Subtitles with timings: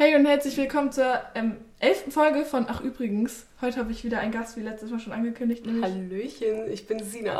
[0.00, 3.46] Hey und herzlich willkommen zur ähm, elften Folge von Ach übrigens.
[3.60, 5.66] Heute habe ich wieder einen Gast, wie letztes Mal schon angekündigt.
[5.66, 7.36] Nämlich Hallöchen, ich bin Sina.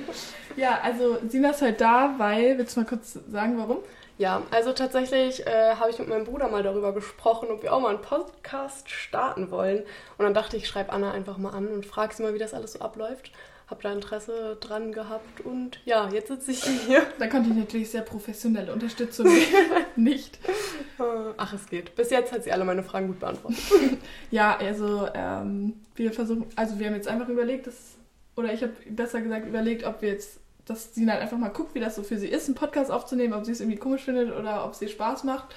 [0.56, 3.76] ja, also Sina ist halt da, weil, willst du mal kurz sagen, warum?
[4.16, 7.80] Ja, also tatsächlich äh, habe ich mit meinem Bruder mal darüber gesprochen, ob wir auch
[7.80, 9.80] mal einen Podcast starten wollen.
[10.16, 12.38] Und dann dachte ich, ich schreibe Anna einfach mal an und frage sie mal, wie
[12.38, 13.32] das alles so abläuft
[13.72, 17.06] habe da Interesse dran gehabt und ja, jetzt sitze ich hier.
[17.18, 19.26] Da konnte ich natürlich sehr professionelle Unterstützung
[19.96, 20.38] nicht.
[21.36, 21.94] Ach, es geht.
[21.94, 23.58] Bis jetzt hat sie alle meine Fragen gut beantwortet.
[24.30, 27.96] ja, also ähm, wir versuchen, also wir haben jetzt einfach überlegt, dass,
[28.36, 31.74] oder ich habe besser gesagt überlegt, ob wir jetzt, dass sie dann einfach mal guckt,
[31.74, 34.36] wie das so für sie ist, einen Podcast aufzunehmen, ob sie es irgendwie komisch findet
[34.36, 35.54] oder ob es ihr Spaß macht.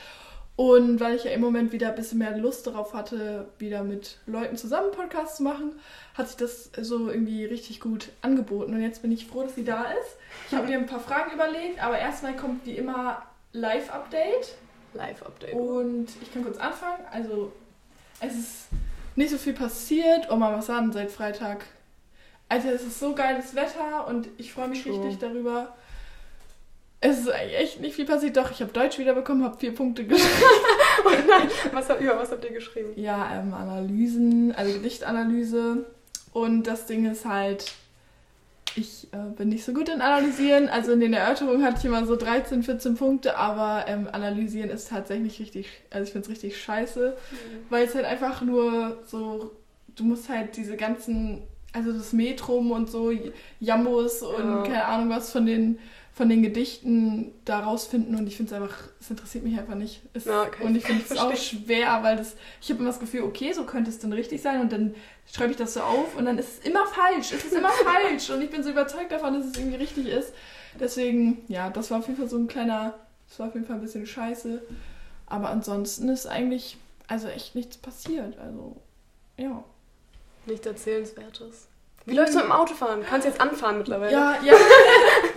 [0.56, 4.20] Und weil ich ja im Moment wieder ein bisschen mehr Lust darauf hatte, wieder mit
[4.26, 5.74] Leuten zusammen Podcasts zu machen,
[6.14, 8.74] hat sich das so irgendwie richtig gut angeboten.
[8.74, 10.18] Und jetzt bin ich froh, dass sie da ist.
[10.48, 14.56] Ich habe mir ein paar Fragen überlegt, aber erstmal kommt wie immer Live-Update.
[14.94, 15.54] Live-Update.
[15.54, 17.04] Und ich kann kurz anfangen.
[17.12, 17.52] Also,
[18.22, 18.68] es ist
[19.18, 20.30] nicht so viel passiert.
[20.30, 21.66] Oh, mal was sagen seit Freitag.
[22.48, 24.94] Alter, es ist so geiles Wetter und ich freue mich True.
[24.94, 25.76] richtig darüber.
[27.08, 28.36] Es ist echt nicht viel passiert.
[28.36, 30.32] Doch, ich habe Deutsch wiederbekommen, habe vier Punkte geschrieben.
[31.06, 32.94] oh nein, was, über was habt ihr geschrieben?
[32.96, 35.86] Ja, ähm, Analysen, also Gedichtanalyse.
[36.34, 37.74] Und das Ding ist halt,
[38.76, 40.68] ich äh, bin nicht so gut in Analysieren.
[40.68, 44.90] Also in den Erörterungen hatte ich immer so 13, 14 Punkte, aber ähm, Analysieren ist
[44.90, 47.36] tatsächlich richtig, also ich finde es richtig scheiße, mhm.
[47.70, 49.52] weil es halt einfach nur so,
[49.96, 53.12] du musst halt diese ganzen, also das Metrum und so,
[53.60, 55.78] Jambos und keine Ahnung was von den
[56.16, 60.02] von den Gedichten da rausfinden und ich finde es einfach, es interessiert mich einfach nicht.
[60.14, 60.64] Es, ja, okay.
[60.64, 63.66] Und ich finde es auch schwer, weil das, ich habe immer das Gefühl, okay, so
[63.66, 64.96] könnte es dann richtig sein und dann
[65.30, 68.30] schreibe ich das so auf und dann ist es immer falsch, es ist immer falsch
[68.30, 70.32] und ich bin so überzeugt davon, dass es irgendwie richtig ist.
[70.80, 72.94] Deswegen, ja, das war auf jeden Fall so ein kleiner,
[73.28, 74.62] das war auf jeden Fall ein bisschen scheiße.
[75.26, 76.78] Aber ansonsten ist eigentlich,
[77.08, 78.38] also echt nichts passiert.
[78.40, 78.78] Also,
[79.38, 79.64] ja.
[80.46, 81.68] Nichts Erzählenswertes.
[82.06, 83.04] Wie läufst du mit dem Autofahren?
[83.04, 84.14] Kannst du jetzt anfahren mittlerweile?
[84.14, 84.54] Ja, ja.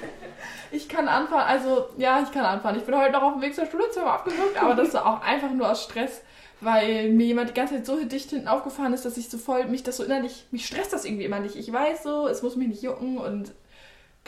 [0.70, 2.76] ich kann anfahren, also ja, ich kann anfahren.
[2.76, 5.22] Ich bin heute noch auf dem Weg zur Schule, zweimal abgewürgt, aber das ist auch
[5.22, 6.22] einfach nur aus Stress,
[6.60, 9.64] weil mir jemand die ganze Zeit so dicht hinten aufgefahren ist, dass ich so voll,
[9.66, 11.56] mich das so innerlich, mich stresst das irgendwie immer nicht.
[11.56, 13.52] Ich weiß so, es muss mich nicht jucken und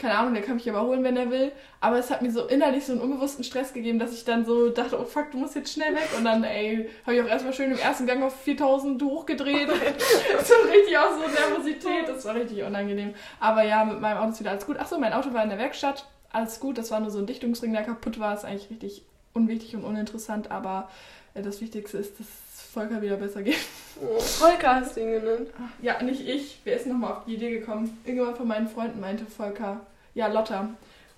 [0.01, 1.51] keine Ahnung, der kann mich überholen, wenn er will.
[1.79, 4.69] Aber es hat mir so innerlich so einen unbewussten Stress gegeben, dass ich dann so
[4.69, 6.09] dachte, oh fuck, du musst jetzt schnell weg.
[6.17, 9.69] Und dann, ey, habe ich auch erstmal schön im ersten Gang auf 4000 hochgedreht.
[10.43, 12.07] so richtig auch so Nervosität.
[12.07, 13.13] Das war richtig unangenehm.
[13.39, 14.77] Aber ja, mit meinem Auto ist wieder alles gut.
[14.77, 16.79] Achso, mein Auto war in der Werkstatt alles gut.
[16.79, 18.33] Das war nur so ein Dichtungsring, der kaputt war.
[18.33, 19.03] Ist eigentlich richtig
[19.33, 20.89] unwichtig und uninteressant, aber
[21.35, 22.27] äh, das Wichtigste ist, dass
[22.73, 23.59] Volker wieder besser geht.
[24.01, 25.49] Oh, Volker hast du ihn genannt.
[25.81, 26.59] Ja, nicht ich.
[26.63, 27.99] Wer ist nochmal auf die Idee gekommen?
[28.03, 29.81] Irgendjemand von meinen Freunden meinte Volker.
[30.13, 30.69] Ja, Lotta.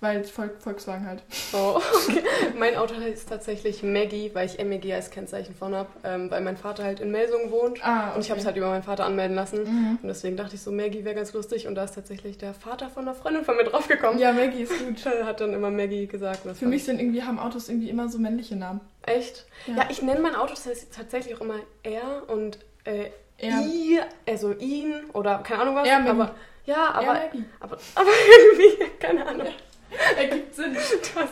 [0.04, 1.22] Weil Volk, Volkswagen halt.
[1.54, 2.22] Oh, okay.
[2.58, 6.58] mein Auto heißt tatsächlich Maggie, weil ich MEG als Kennzeichen vorne habe, ähm, weil mein
[6.58, 7.82] Vater halt in Melsungen wohnt.
[7.82, 8.16] Ah, okay.
[8.16, 9.62] Und ich habe es halt über meinen Vater anmelden lassen.
[9.62, 9.98] Mhm.
[10.02, 11.66] Und deswegen dachte ich so, Maggie wäre ganz lustig.
[11.66, 14.18] Und da ist tatsächlich der Vater von einer Freundin von mir draufgekommen.
[14.18, 15.06] Ja, Maggie ist gut.
[15.24, 16.40] Hat dann immer Maggie gesagt.
[16.54, 18.82] Für mich sind irgendwie, haben Autos irgendwie immer so männliche Namen.
[19.06, 19.46] Echt?
[19.66, 20.52] Ja, ja ich nenne mein Auto
[20.94, 23.06] tatsächlich auch immer er und äh,
[23.38, 23.60] er.
[23.60, 25.88] I, also ihn oder keine Ahnung was.
[25.88, 26.10] Maggie.
[26.10, 26.34] aber
[26.66, 27.20] ja, aber,
[27.60, 29.48] aber, aber irgendwie, keine Ahnung.
[30.16, 30.74] Ergibt Sinn.
[30.74, 31.30] Das,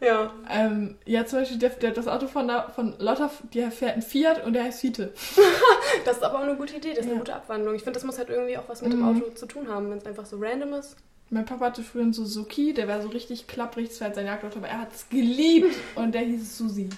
[0.00, 0.32] ja.
[0.50, 4.44] Ähm, ja, zum Beispiel der, der, das Auto von, von Lotta, der fährt ein Fiat
[4.44, 5.12] und der heißt Fiete.
[6.04, 7.10] das ist aber auch eine gute Idee, das ist ja.
[7.12, 7.74] eine gute Abwandlung.
[7.74, 8.98] Ich finde, das muss halt irgendwie auch was mit mhm.
[8.98, 10.96] dem Auto zu tun haben, wenn es einfach so random ist.
[11.30, 14.26] Mein Papa hatte früher einen Suzuki, der war so richtig klapprig, das war halt sein
[14.26, 16.88] Jagdauto, aber er hat es geliebt und der hieß Susi.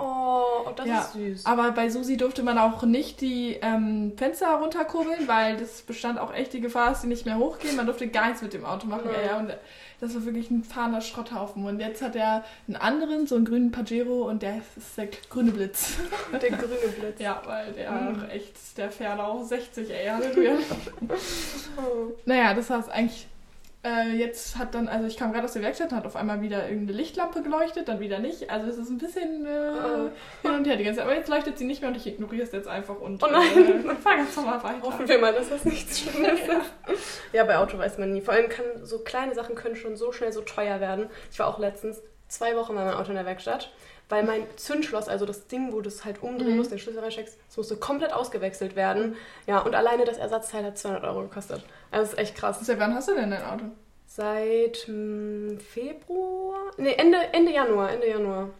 [0.00, 1.46] Oh, das ja, ist süß.
[1.46, 6.32] Aber bei Susi durfte man auch nicht die ähm, Fenster runterkurbeln, weil das bestand auch
[6.32, 7.76] echt die Gefahr, dass sie nicht mehr hochgehen.
[7.76, 9.10] Man durfte gar nichts mit dem Auto machen.
[9.12, 9.32] Ja.
[9.32, 9.52] Ja, und
[10.00, 11.64] das war wirklich ein fahrender Schrotthaufen.
[11.66, 15.52] Und jetzt hat er einen anderen, so einen grünen Pajero, und der ist der grüne
[15.52, 15.96] Blitz.
[16.32, 17.20] Der grüne Blitz.
[17.20, 18.24] ja, weil der mhm.
[18.30, 20.52] echt, der fährt auch 60, ey, Halleluja.
[21.76, 22.12] oh.
[22.24, 23.26] Naja, das heißt eigentlich
[23.82, 26.68] äh, jetzt hat dann, also ich kam gerade aus der Werkstatt, hat auf einmal wieder
[26.68, 28.50] irgendeine Lichtlampe geleuchtet, dann wieder nicht.
[28.50, 30.10] Also es ist ein bisschen äh, oh.
[30.42, 31.06] hin und her die ganze Zeit.
[31.06, 33.88] Aber jetzt leuchtet sie nicht mehr und ich ignoriere es jetzt einfach und oh nein,
[33.88, 34.82] äh, fahr ganz normal weiter.
[34.82, 36.48] Hoffen wir mal, dass das nichts Schlimmes ist.
[36.48, 36.62] ja.
[37.32, 38.20] ja, bei Auto weiß man nie.
[38.20, 41.08] Vor allem kann so kleine Sachen können schon so schnell so teuer werden.
[41.32, 43.72] Ich war auch letztens zwei Wochen bei meinem Auto in der Werkstatt
[44.10, 46.56] weil mein Zündschloss, also das Ding, wo du es halt umdrehen mhm.
[46.58, 49.16] musst, den Schlüssel reinsteckst, das musste komplett ausgewechselt werden.
[49.46, 51.64] Ja, und alleine das Ersatzteil hat 200 Euro gekostet.
[51.90, 52.58] Also das ist echt krass.
[52.60, 53.64] Seit wann hast du denn dein Auto?
[54.06, 56.72] Seit hm, Februar?
[56.76, 58.50] Ne, Ende, Ende Januar, Ende Januar.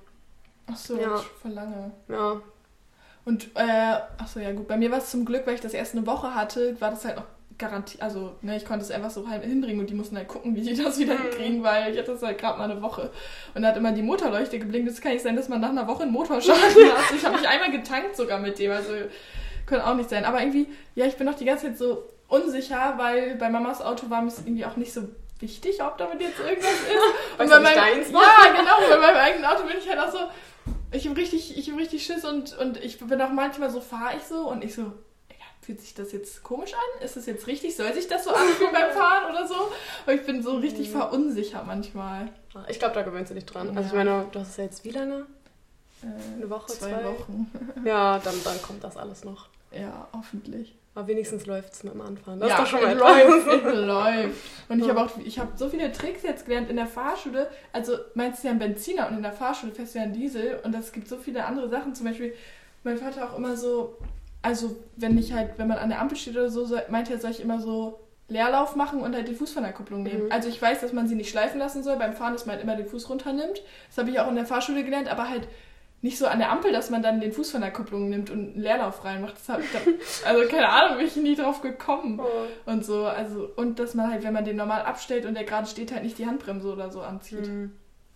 [0.67, 1.17] Ach so, ja.
[1.17, 1.91] voll lange.
[2.09, 2.41] Ja.
[3.25, 4.69] Und, äh, ach so, ja gut.
[4.69, 7.05] Bei mir war es zum Glück, weil ich das erst eine Woche hatte, war das
[7.05, 7.27] halt noch
[7.61, 10.63] garantiert, also ne, ich konnte es einfach so hinbringen und die mussten halt gucken, wie
[10.63, 11.23] die das wieder mhm.
[11.23, 13.11] hinkriegen, weil ich hatte das halt gerade mal eine Woche
[13.55, 14.91] und da hat immer die Motorleuchte geblinkt.
[14.91, 17.15] Es kann nicht sein, dass man nach einer Woche einen Motorschaden hat.
[17.15, 18.93] Ich habe mich einmal getankt sogar mit dem, also
[19.67, 20.25] könnte auch nicht sein.
[20.25, 24.11] Aber irgendwie, ja, ich bin noch die ganze Zeit so unsicher, weil bei Mamas Auto
[24.11, 25.03] war mir irgendwie auch nicht so
[25.39, 27.39] wichtig, ob damit jetzt irgendwas ist.
[27.39, 30.19] Und bei meinem, ja, genau, bei meinem eigenen Auto bin ich halt auch so,
[30.93, 34.17] ich habe richtig, ich hab richtig Schiss und, und ich bin auch manchmal so, fahre
[34.17, 34.93] ich so und ich so,
[35.71, 37.05] fühlt sich das jetzt komisch an?
[37.05, 37.77] Ist das jetzt richtig?
[37.77, 39.55] Soll sich das so anfühlen beim Fahren oder so?
[40.07, 40.93] Und ich bin so richtig mhm.
[40.93, 42.29] verunsichert manchmal.
[42.69, 43.69] Ich glaube, da gewöhnst du dich dran.
[43.69, 43.77] Ja.
[43.77, 45.27] Also ich meine, du hast es ja jetzt wie lange?
[46.03, 47.51] Äh, Eine Woche, zwei, zwei Wochen.
[47.85, 49.49] ja, dann, dann kommt das alles noch.
[49.71, 50.77] Ja, hoffentlich.
[50.97, 52.41] Aber wenigstens läuft es mit dem Anfahren.
[52.41, 54.35] Das ja, ist doch schon mal läuft, läuft.
[54.69, 57.49] Und ich habe auch, ich habe so viele Tricks jetzt gelernt in der Fahrschule.
[57.73, 60.59] Also meinst du ja ein Benziner und in der Fahrschule fährst du ja einen Diesel
[60.65, 61.95] und es gibt so viele andere Sachen.
[61.95, 62.35] Zum Beispiel,
[62.83, 63.97] mein Vater auch immer so,
[64.43, 67.31] also wenn ich halt, wenn man an der Ampel steht oder so, meint er, soll
[67.31, 70.27] ich immer so Leerlauf machen und halt die Fußverderkupplung nehmen.
[70.27, 70.33] Mhm.
[70.33, 72.65] Also ich weiß, dass man sie nicht schleifen lassen soll beim Fahren, dass man halt
[72.65, 73.63] immer den Fuß runternimmt.
[73.89, 75.49] Das habe ich auch in der Fahrschule gelernt, aber halt
[76.03, 78.55] nicht so an der Ampel, dass man dann den Fuß von der Kupplung nimmt und
[78.55, 79.35] einen Leerlauf reinmacht.
[79.35, 79.79] Das hab ich da,
[80.29, 82.21] also keine Ahnung, bin ich nie drauf gekommen.
[82.21, 82.71] Oh.
[82.71, 85.67] Und so, also, und dass man halt, wenn man den normal abstellt und der gerade
[85.67, 87.47] steht, halt nicht die Handbremse oder so anzieht.
[87.47, 87.73] Mhm.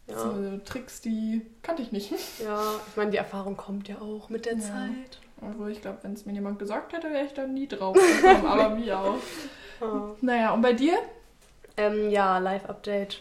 [0.07, 0.19] Ja.
[0.19, 2.13] So Tricks, die kannte ich nicht.
[2.43, 4.61] Ja, ich meine, die Erfahrung kommt ja auch mit der ja.
[4.61, 5.19] Zeit.
[5.41, 8.47] Also ich glaube, wenn es mir jemand gesagt hätte, wäre ich da nie drauf gekommen,
[8.47, 9.17] aber wie auch.
[9.81, 10.17] Oh.
[10.21, 10.99] Naja, und bei dir?
[11.77, 13.21] Ähm, ja, Live-Update.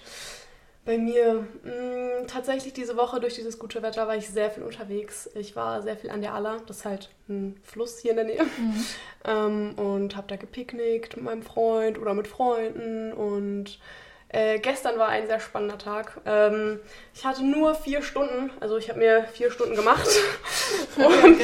[0.86, 4.64] Bei mir mh, mm, tatsächlich diese Woche durch dieses gute Wetter war ich sehr viel
[4.64, 5.30] unterwegs.
[5.34, 8.26] Ich war sehr viel an der Aller, das ist halt ein Fluss hier in der
[8.26, 8.44] Nähe.
[8.44, 8.86] Mhm.
[9.26, 13.80] Ähm, und habe da gepicknickt mit meinem Freund oder mit Freunden und
[14.34, 16.20] äh, gestern war ein sehr spannender Tag.
[16.26, 16.80] Ähm,
[17.14, 20.08] ich hatte nur vier Stunden, also ich habe mir vier Stunden gemacht.
[20.98, 21.40] und.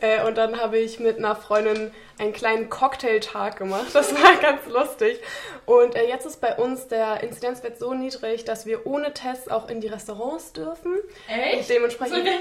[0.00, 3.86] Äh, und dann habe ich mit einer Freundin einen kleinen Cocktailtag gemacht.
[3.94, 5.18] Das war ganz lustig.
[5.64, 9.68] Und äh, jetzt ist bei uns der Inzidenzwert so niedrig, dass wir ohne Tests auch
[9.68, 10.94] in die Restaurants dürfen.
[11.26, 11.60] Echt?
[11.60, 12.32] Und dementsprechend so war,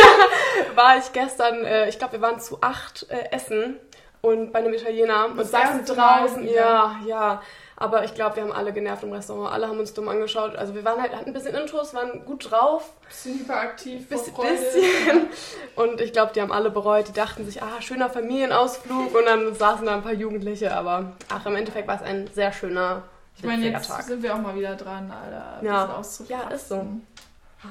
[0.00, 3.78] ja, war, ich gestern, äh, ich glaube, wir waren zu acht äh, essen
[4.20, 6.48] und bei einem Italiener und saßen draußen.
[6.48, 7.42] Ja, ja.
[7.78, 9.52] Aber ich glaube, wir haben alle genervt im Restaurant.
[9.52, 10.56] Alle haben uns dumm angeschaut.
[10.56, 12.90] Also wir waren halt, hatten ein bisschen Intros, waren gut drauf.
[13.06, 14.08] Bisschen hyperaktiv.
[14.08, 14.32] Bisschen.
[14.34, 15.28] bisschen.
[15.76, 17.08] Und ich glaube, die haben alle bereut.
[17.08, 19.14] Die dachten sich, ah, schöner Familienausflug.
[19.14, 20.74] Und dann saßen da ein paar Jugendliche.
[20.74, 23.02] Aber ach, im Endeffekt war es ein sehr schöner
[23.36, 24.04] Ich meine, jetzt Tag.
[24.04, 25.58] sind wir auch mal wieder dran, Alter.
[25.62, 26.86] Ja, ja ist so.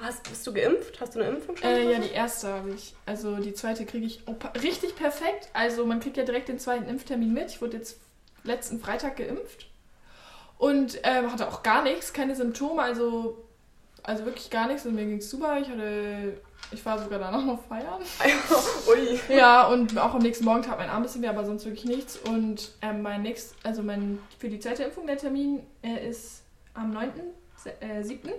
[0.04, 1.00] Hast, bist du geimpft?
[1.02, 1.68] Hast du eine Impfung schon?
[1.68, 2.96] Äh, ja, die erste habe ich.
[3.08, 5.50] Also die zweite kriege ich oh, richtig perfekt.
[5.54, 7.50] Also man kriegt ja direkt den zweiten Impftermin mit.
[7.50, 7.98] Ich wurde jetzt
[8.44, 9.68] letzten Freitag geimpft.
[10.58, 13.44] Und ähm, hatte auch gar nichts, keine Symptome, also,
[14.04, 14.86] also wirklich gar nichts.
[14.86, 15.60] Und mir ging es super.
[15.60, 16.38] Ich hatte,
[16.72, 18.02] ich war sogar danach noch feiern.
[18.90, 19.20] Ui.
[19.36, 21.86] Ja, und auch am nächsten Morgen tat mein Arm ein bisschen weh, aber sonst wirklich
[21.86, 22.18] nichts.
[22.18, 26.44] Und ähm, mein nächst, also mein für die zweite Impfung der Termin äh, ist
[26.74, 27.12] am 9.
[27.80, 28.32] Äh, 7.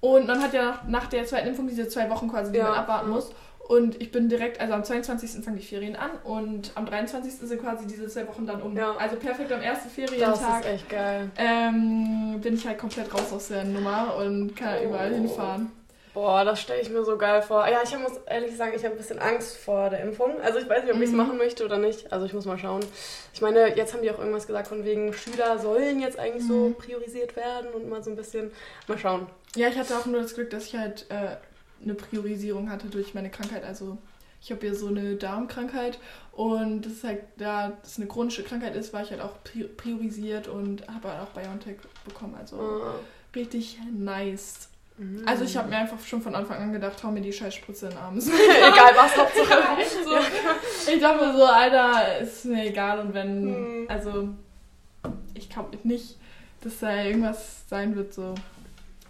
[0.00, 2.64] Und man hat ja nach, nach, der zweiten Impfung diese zwei Wochen quasi, die ja.
[2.64, 3.30] man abwarten muss.
[3.68, 5.44] Und ich bin direkt, also am 22.
[5.44, 7.32] fangen die Ferien an und am 23.
[7.32, 8.76] sind quasi diese zwei Wochen dann um.
[8.76, 8.94] Ja.
[8.96, 10.34] Also perfekt am ersten Ferientag.
[10.34, 11.30] Das ist echt geil.
[11.36, 14.86] Ähm, bin ich halt komplett raus aus der Nummer und kann oh.
[14.86, 15.70] überall hinfahren.
[16.14, 17.66] Boah, das stelle ich mir so geil vor.
[17.66, 20.38] Ja, ich muss ehrlich sagen, ich habe ein bisschen Angst vor der Impfung.
[20.42, 21.16] Also ich weiß nicht, ob ich es mhm.
[21.16, 22.12] machen möchte oder nicht.
[22.12, 22.84] Also ich muss mal schauen.
[23.32, 26.48] Ich meine, jetzt haben die auch irgendwas gesagt von wegen Schüler sollen jetzt eigentlich mhm.
[26.48, 28.50] so priorisiert werden und mal so ein bisschen
[28.88, 29.26] mal schauen.
[29.56, 31.36] Ja, ich hatte auch nur das Glück, dass ich halt äh,
[31.82, 33.64] eine Priorisierung hatte durch meine Krankheit.
[33.64, 33.98] Also
[34.40, 35.98] ich habe ja so eine Darmkrankheit
[36.32, 39.34] und das ist halt, da das eine chronische Krankheit ist, war ich halt auch
[39.76, 42.34] priorisiert und habe halt auch BioNTech bekommen.
[42.34, 42.94] Also oh.
[43.36, 44.68] richtig nice.
[44.98, 45.22] Mhm.
[45.26, 47.92] Also ich habe mir einfach schon von Anfang an gedacht, hau mir die Scheißspritze in
[47.92, 48.18] den Arm.
[48.18, 49.62] egal was, Hauptsache.
[50.04, 50.10] so.
[50.92, 53.44] Ich dachte mir so, Alter, ist mir egal und wenn,
[53.82, 53.86] mhm.
[53.88, 54.28] also
[55.34, 56.18] ich glaube nicht,
[56.62, 58.34] dass da irgendwas sein wird, so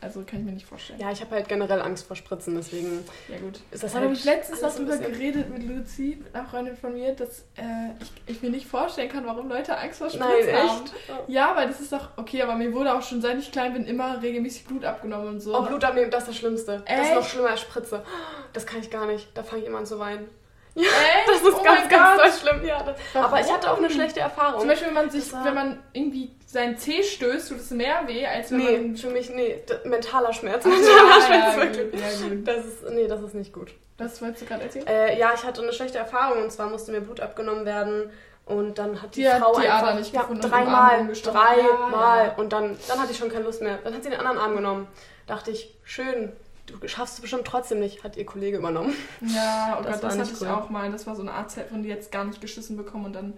[0.03, 0.99] also kann ich mir nicht vorstellen.
[0.99, 3.05] Ja, ich habe halt generell Angst vor Spritzen, deswegen.
[3.29, 3.61] Ja, gut.
[3.71, 6.93] Ist das da halt habe ich letztens noch drüber geredet mit mit einer Freundin von
[6.93, 10.49] mir, dass äh, ich, ich, mir nicht vorstellen kann, warum Leute Angst vor Spritzen Nein,
[10.49, 10.59] echt?
[10.59, 10.85] haben.
[11.29, 13.87] Ja, weil das ist doch okay, aber mir wurde auch schon seit ich klein bin
[13.87, 15.57] immer regelmäßig Blut abgenommen und so.
[15.57, 16.83] Oh, Blut abnehmen, das ist das Schlimmste.
[16.85, 16.99] Echt?
[16.99, 18.05] Das ist noch schlimmer als Spritze.
[18.53, 19.29] Das kann ich gar nicht.
[19.35, 20.29] Da fange ich immer an zu weinen.
[20.75, 21.29] Ja, Echt?
[21.29, 22.65] das ist oh ganz, ganz schlimm.
[22.65, 24.61] Ja, das, aber ich hatte auch eine schlechte Erfahrung.
[24.61, 28.27] Zum Beispiel, wenn man sich, wenn man irgendwie seinen Zeh stößt, tut es mehr weh,
[28.27, 28.97] als wenn nee, man...
[28.97, 30.65] für mich, nee, mentaler Schmerz.
[30.65, 32.01] Mentaler ja, Schmerz, ja, wirklich.
[32.01, 32.49] Ja, gut.
[32.49, 33.75] Das ist, nee, das ist nicht gut.
[33.99, 34.87] Was wolltest du gerade erzählen?
[34.87, 38.11] Äh, ja, ich hatte eine schlechte Erfahrung und zwar musste mir Blut abgenommen werden
[38.47, 39.95] und dann hat die, die Frau die einfach...
[39.95, 43.79] nicht ja, dreimal, dreimal ja, und dann, dann hatte ich schon keine Lust mehr.
[43.85, 44.89] Dann hat sie den anderen Arm genommen.
[45.27, 46.33] Dachte ich, schön,
[46.67, 48.95] du schaffst es bestimmt trotzdem nicht, hat ihr Kollege übernommen.
[49.21, 50.47] Ja, oh das Gott, das hatte cool.
[50.47, 50.91] ich auch mal.
[50.91, 53.35] Das war so eine Art von die jetzt gar nicht geschissen bekommen und dann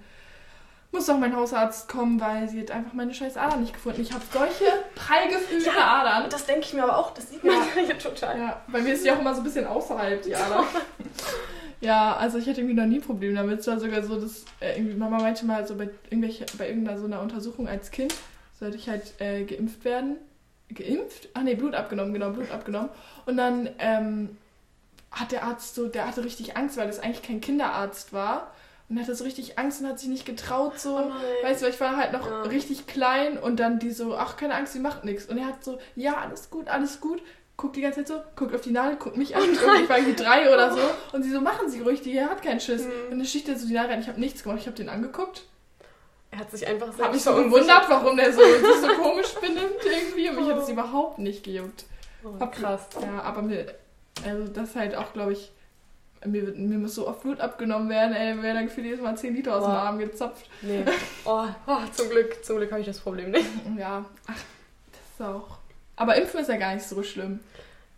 [0.94, 4.00] muss doch mein Hausarzt kommen, weil sie hat einfach meine scheiß Adern nicht gefunden.
[4.00, 4.64] Ich habe solche
[4.94, 6.30] prall gefühlte ja, Adern.
[6.30, 8.38] Das denke ich mir aber auch, das sieht man ja hier total.
[8.38, 10.64] Ja, bei mir ist die auch immer so ein bisschen außerhalb, die Ader.
[11.80, 13.60] ja, also ich hatte irgendwie noch nie Probleme damit.
[13.60, 16.98] Es war sogar so, dass äh, irgendwie Mama meinte mal so bei, irgendwelche, bei irgendeiner
[16.98, 18.14] so einer Untersuchung als Kind
[18.58, 20.16] sollte ich halt äh, geimpft werden.
[20.72, 21.28] Geimpft?
[21.34, 22.90] Ach nee, Blut abgenommen, genau, Blut abgenommen.
[23.26, 24.36] Und dann ähm,
[25.10, 28.52] hat der Arzt so, der hatte richtig Angst, weil das eigentlich kein Kinderarzt war.
[28.88, 30.98] Und hatte so richtig Angst und hat sich nicht getraut, so.
[30.98, 32.42] Oh weißt du, ich war halt noch ja.
[32.42, 35.24] richtig klein und dann die so, ach, keine Angst, sie macht nichts.
[35.26, 37.22] Und er hat so, ja, alles gut, alles gut.
[37.56, 39.42] Guckt die ganze Zeit so, guckt auf die Nadel, guckt mich an.
[39.42, 40.80] Oh ich war irgendwie drei oder so.
[41.12, 42.84] Und sie so, machen Sie ruhig, die hat keinen Schiss.
[42.84, 43.12] Mhm.
[43.12, 44.00] Und dann schießt er so die Nadel rein.
[44.00, 45.44] Ich habe nichts gemacht, ich habe den angeguckt.
[46.34, 47.04] Er hat sich einfach so.
[47.04, 50.28] Hab mich so gewundert, warum der so, sich so komisch benimmt irgendwie.
[50.30, 51.84] Und mich hat es überhaupt nicht gejuckt.
[52.24, 52.88] Oh, hab krass.
[53.00, 53.72] Ja, aber mir,
[54.26, 55.52] also das ist halt auch, glaube ich,
[56.24, 59.34] mir, mir muss so oft Blut abgenommen werden, ey, wäre dann gefühlt jedes Mal 10
[59.36, 60.46] Liter aus dem Arm gezapft.
[60.62, 60.84] Nee.
[61.24, 63.46] Oh, oh, zum Glück, zum Glück habe ich das Problem nicht.
[63.78, 65.58] Ja, ach, das ist auch.
[65.96, 67.40] Aber Impfen ist ja gar nicht so schlimm.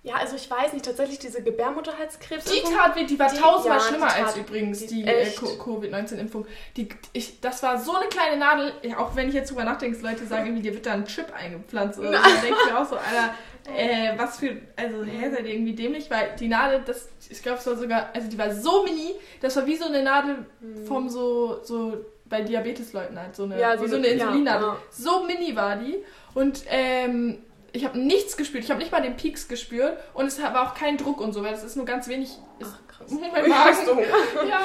[0.06, 2.44] Ja, also ich weiß nicht, tatsächlich diese Gebärmutterhalskrebs.
[2.44, 6.46] Die tat die war die, tausendmal ja, schlimmer als übrigens die, die äh, Covid-19-Impfung.
[6.76, 10.24] Die, ich, das war so eine kleine Nadel, auch wenn ich jetzt drüber nachdenke, Leute
[10.24, 11.98] sagen irgendwie, dir wird da ein Chip eingepflanzt.
[11.98, 12.22] Oder so.
[12.22, 13.34] Dann denke ich mir auch so, Alter,
[13.76, 16.08] äh, was für, also, hä, seid ihr irgendwie dämlich?
[16.08, 19.56] Weil die Nadel, das, ich glaube, es war sogar, also die war so mini, das
[19.56, 20.86] war wie so eine Nadel hm.
[20.86, 21.94] vom so, so,
[22.26, 24.68] bei Diabetesleuten halt, so eine, ja, wie so eine Insulinnadel.
[24.68, 25.96] Ja, So mini war die.
[26.32, 27.38] Und, ähm,
[27.76, 28.64] ich habe nichts gespürt.
[28.64, 31.42] Ich habe nicht mal den Peaks gespürt und es war auch kein Druck und so,
[31.42, 32.30] weil es ist nur ganz wenig.
[32.58, 33.10] Ist, Ach, krass.
[33.10, 33.48] Mein Magen.
[34.48, 34.60] ja.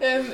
[0.00, 0.26] Ähm,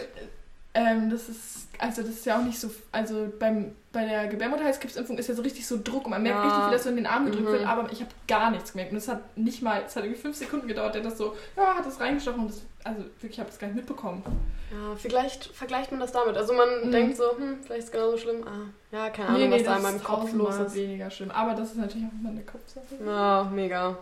[0.74, 5.18] ähm, das ist also das ist ja auch nicht so, also beim, bei der Gebärmutterhalskrebsimpfung
[5.18, 6.44] ist ja so richtig so Druck und man merkt ja.
[6.44, 7.52] richtig, wie das so in den Arm gedrückt mhm.
[7.52, 10.20] wird, aber ich habe gar nichts gemerkt und es hat nicht mal, es hat irgendwie
[10.20, 13.40] fünf Sekunden gedauert, der das so, ja, hat das reingestochen und das, also wirklich, ich
[13.40, 14.22] habe das gar nicht mitbekommen.
[14.70, 16.92] Ja, vielleicht vergleicht man das damit, also man mhm.
[16.92, 19.64] denkt so, hm, vielleicht ist es genauso schlimm, ah, ja, keine Ahnung, nee, nee, was
[19.64, 20.74] da in meinem Kopf los ist.
[20.74, 22.84] weniger schlimm, aber das ist natürlich auch immer eine Kopfsache.
[23.04, 23.96] Ja, mega,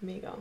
[0.00, 0.34] mega.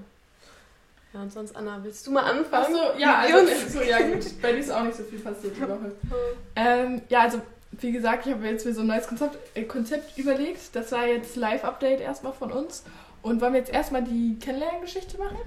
[1.14, 2.76] Ja, und sonst, Anna, willst du mal anfangen?
[2.76, 3.38] Achso, ja, also,
[3.68, 5.92] so, ja gut, bei dir ist auch nicht so viel passiert die Woche.
[6.56, 10.18] ähm, ja, also, wie gesagt, ich habe jetzt mir so ein neues Konzept, äh, Konzept
[10.18, 10.76] überlegt.
[10.76, 12.84] Das war jetzt Live-Update erstmal von uns.
[13.22, 15.38] Und wollen wir jetzt erstmal die Kennenlerngeschichte machen?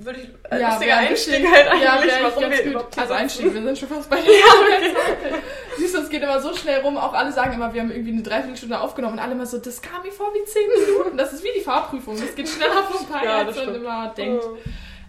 [0.00, 2.98] Würde ich, äh, ja, lustiger Einstieg halt eigentlich, ja, warum ganz wir gut.
[2.98, 5.34] Also Einstieg, wir sind schon fast bei der ja, okay.
[5.78, 8.10] Siehst du, es geht immer so schnell rum, auch alle sagen immer, wir haben irgendwie
[8.10, 11.16] eine Dreiviertelstunde aufgenommen und alle immer so, das kam mir vor wie zehn Minuten.
[11.16, 14.44] Das ist wie die Fahrprüfung, das geht schneller vorbei, ja, als man immer denkt.
[14.44, 14.58] Oh.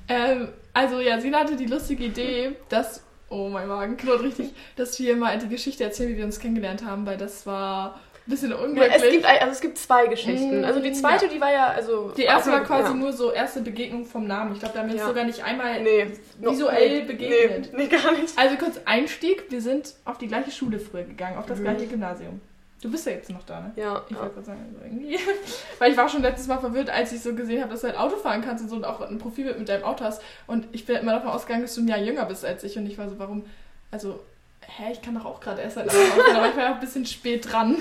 [0.10, 4.98] Ähm, also ja, Sina hatte die lustige Idee, dass, oh mein Magen knurrt richtig, dass
[5.00, 8.54] wir mal die Geschichte erzählen, wie wir uns kennengelernt haben, weil das war ein bisschen
[8.54, 9.02] unglücklich.
[9.02, 10.66] Ja, es, gibt, also es gibt zwei Geschichten.
[10.66, 11.32] Also die zweite, ja.
[11.32, 12.12] die war ja, also...
[12.16, 12.94] Die erste war quasi ja.
[12.94, 14.54] nur so erste Begegnung vom Namen.
[14.54, 16.08] Ich glaube, da haben wir uns sogar nicht einmal nee,
[16.40, 17.74] visuell nee, begegnet.
[17.74, 18.38] Nee, nee, gar nicht.
[18.38, 21.64] Also kurz Einstieg, wir sind auf die gleiche Schule früher gegangen, auf das mhm.
[21.64, 22.42] gleiche Gymnasium.
[22.82, 23.72] Du bist ja jetzt noch da, ne?
[23.76, 24.04] Ja.
[24.08, 25.18] Ich wollte gerade sagen, also irgendwie.
[25.80, 27.98] Weil ich war schon letztes Mal verwirrt, als ich so gesehen habe, dass du halt
[27.98, 30.22] Auto fahren kannst und so und auch ein Profil mit, deinem Auto hast.
[30.46, 32.78] Und ich bin immer davon ausgegangen, dass du ein Jahr jünger bist als ich.
[32.78, 33.46] Und ich war so, warum?
[33.90, 34.20] Also,
[34.62, 36.82] hä, ich kann doch auch gerade erst halt fahren, aber ich war ja auch ein
[36.82, 37.78] bisschen spät dran.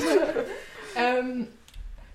[0.96, 1.48] ähm,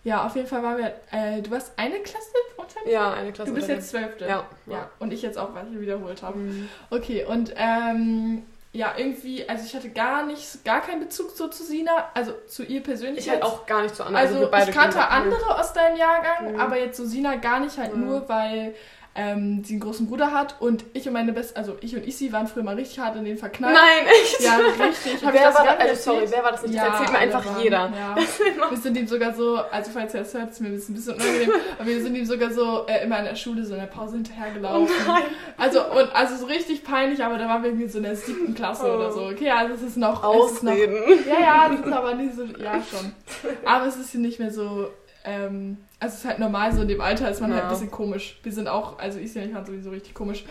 [0.04, 0.96] ja, auf jeden Fall waren wir.
[1.12, 2.92] Äh, du warst eine Klasse unter mir?
[2.92, 3.52] Ja, eine Klasse.
[3.52, 4.26] Du bist jetzt zwölfte.
[4.26, 4.48] Ja.
[4.66, 4.90] ja.
[4.98, 6.40] Und ich jetzt auch, weil ich wiederholt habe.
[6.40, 6.70] Mhm.
[6.90, 8.42] Okay, und ähm,
[8.74, 12.64] ja, irgendwie, also ich hatte gar nicht, gar keinen Bezug so zu Sina, also zu
[12.64, 13.26] ihr persönlich.
[13.26, 14.26] Ich halt auch gar nicht zu anderen.
[14.26, 16.60] Also, also ich kannte andere aus deinem Jahrgang, mhm.
[16.60, 18.06] aber jetzt so Sina gar nicht halt mhm.
[18.06, 18.74] nur, weil
[19.14, 22.32] ähm, sie einen großen Bruder hat und ich und meine beste, also ich und Isi
[22.32, 23.76] waren früher mal richtig hart in den verknallt.
[23.76, 24.42] Nein, echt?
[24.42, 25.26] Ja, richtig.
[25.26, 25.80] Hab wer war das?
[25.80, 26.76] Also, sorry, wer war das nicht?
[26.76, 27.78] Ja, das erzählt mir einfach waren, jeder.
[27.78, 28.16] Ja.
[28.70, 31.52] wir sind ihm sogar so, also falls ihr das hört, ist mir ein bisschen, unangenehm,
[31.78, 34.14] aber wir sind ihm sogar so äh, immer in der Schule so in der Pause
[34.14, 34.88] hinterhergelaufen.
[34.88, 35.24] Oh nein.
[35.58, 38.56] Also, und, also so richtig peinlich, aber da waren wir irgendwie so in der siebten
[38.56, 38.96] Klasse oh.
[38.96, 39.26] oder so.
[39.26, 40.24] Okay, also es ist noch...
[40.24, 40.96] Ausreden.
[40.96, 43.12] Ist noch, ja, ja, das ist aber nicht so, ja schon.
[43.66, 44.90] Aber es ist nicht mehr so
[45.24, 47.58] ähm, also es ist halt normal, so in dem Alter ist man ja.
[47.58, 48.40] halt ein bisschen komisch.
[48.44, 50.46] Wir sind auch, also ich sehe nicht mal sowieso richtig komisch.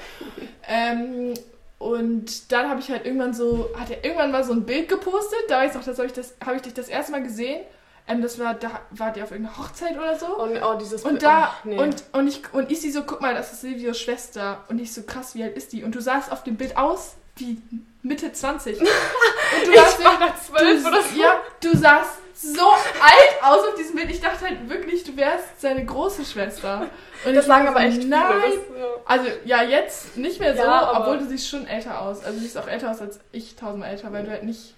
[0.68, 1.34] ähm,
[1.78, 5.38] und dann habe ich halt irgendwann so, hat er irgendwann mal so ein Bild gepostet,
[5.48, 7.62] da weiß ich noch, das habe ich, das, hab ich dich das erste Mal gesehen.
[8.06, 10.26] Ähm, das war, da war die auf irgendeiner Hochzeit oder so.
[10.36, 11.78] Und, oh, dieses und da, oh, nee.
[11.78, 14.64] und, und ich, und ich sie so, guck mal, das ist Silvios Schwester.
[14.68, 15.84] Und ich so, krass, wie alt ist die?
[15.84, 17.60] Und du sahst auf dem Bild aus wie
[18.02, 18.78] Mitte 20.
[19.56, 21.20] Und du ich war da 12 oder so.
[21.20, 24.10] Ja, du sahst so alt aus auf diesem Bild.
[24.10, 26.86] Ich dachte halt wirklich, du wärst seine große Schwester.
[27.24, 28.22] Und das sagen aber echt nein.
[28.42, 28.86] Viele, ja.
[29.04, 32.24] Also ja, jetzt nicht mehr so, ja, obwohl du siehst schon älter aus.
[32.24, 34.74] Also du siehst auch älter aus als ich, tausendmal älter, weil du halt nicht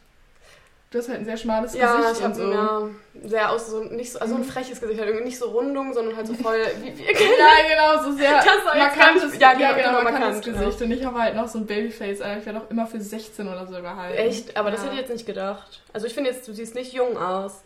[0.92, 2.52] Du hast halt ein sehr schmales ja, Gesicht ich und so.
[2.52, 2.82] Ja,
[3.24, 4.44] sehr aus, so nicht so, also ein mhm.
[4.44, 7.06] freches Gesicht, halt irgendwie nicht so Rundung, sondern halt so voll wie wir.
[7.06, 10.80] ja, genau, so sehr markantes, ja, genau, ja, genau, genau markantes Gesicht.
[10.80, 10.86] Ja.
[10.86, 13.66] Und ich habe halt noch so ein Babyface, ich werde auch immer für 16 oder
[13.66, 14.18] so gehalten.
[14.18, 14.54] Echt?
[14.54, 14.74] Aber ja.
[14.74, 15.80] das hätte ich jetzt nicht gedacht.
[15.94, 17.62] Also ich finde jetzt, du siehst nicht jung aus.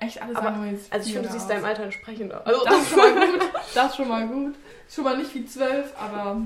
[0.00, 2.44] Echt, alles aber, sagen jetzt Also ich finde, du siehst deinem Alter entsprechend aus.
[2.44, 3.40] Also das ist schon mal gut.
[3.72, 4.54] Das ist schon mal gut.
[4.92, 6.40] Schon mal nicht wie 12, aber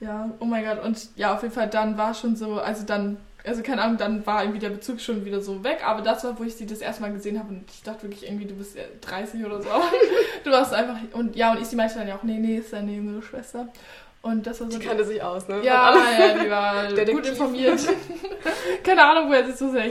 [0.00, 0.84] ja, oh mein Gott.
[0.84, 4.26] Und ja, auf jeden Fall dann war schon so, also dann also keine Ahnung, dann
[4.26, 6.80] war irgendwie der Bezug schon wieder so weg, aber das war, wo ich sie das
[6.80, 9.68] erste Mal gesehen habe und ich dachte wirklich irgendwie, du bist 30 oder so.
[10.44, 12.72] du warst einfach, und ja, und ich, sie meinte dann ja auch, nee, nee, ist
[12.72, 13.68] deine jüngere Schwester.
[14.22, 14.78] Und das war so.
[14.78, 15.60] Die kannte sich aus, ne?
[15.62, 17.80] Ja, ja, die war gut informiert.
[18.82, 19.90] keine Ahnung, woher sie so sehr,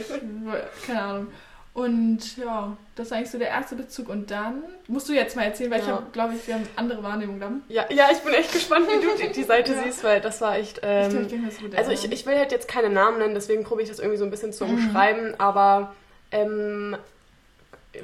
[0.86, 1.28] keine Ahnung.
[1.76, 4.08] Und ja, das war eigentlich so der erste Bezug.
[4.08, 5.86] Und dann musst du jetzt mal erzählen, weil ja.
[5.86, 7.64] ich habe, glaube ich, wir haben andere Wahrnehmungen dann.
[7.68, 9.84] Ja, ja, ich bin echt gespannt, wie du die, die Seite ja.
[9.84, 10.80] siehst, weil das war echt.
[10.84, 13.84] Ähm, ich denke, das also ich, ich will halt jetzt keine Namen nennen, deswegen probiere
[13.84, 14.76] ich das irgendwie so ein bisschen zu mhm.
[14.76, 15.94] umschreiben, aber
[16.32, 16.96] ähm,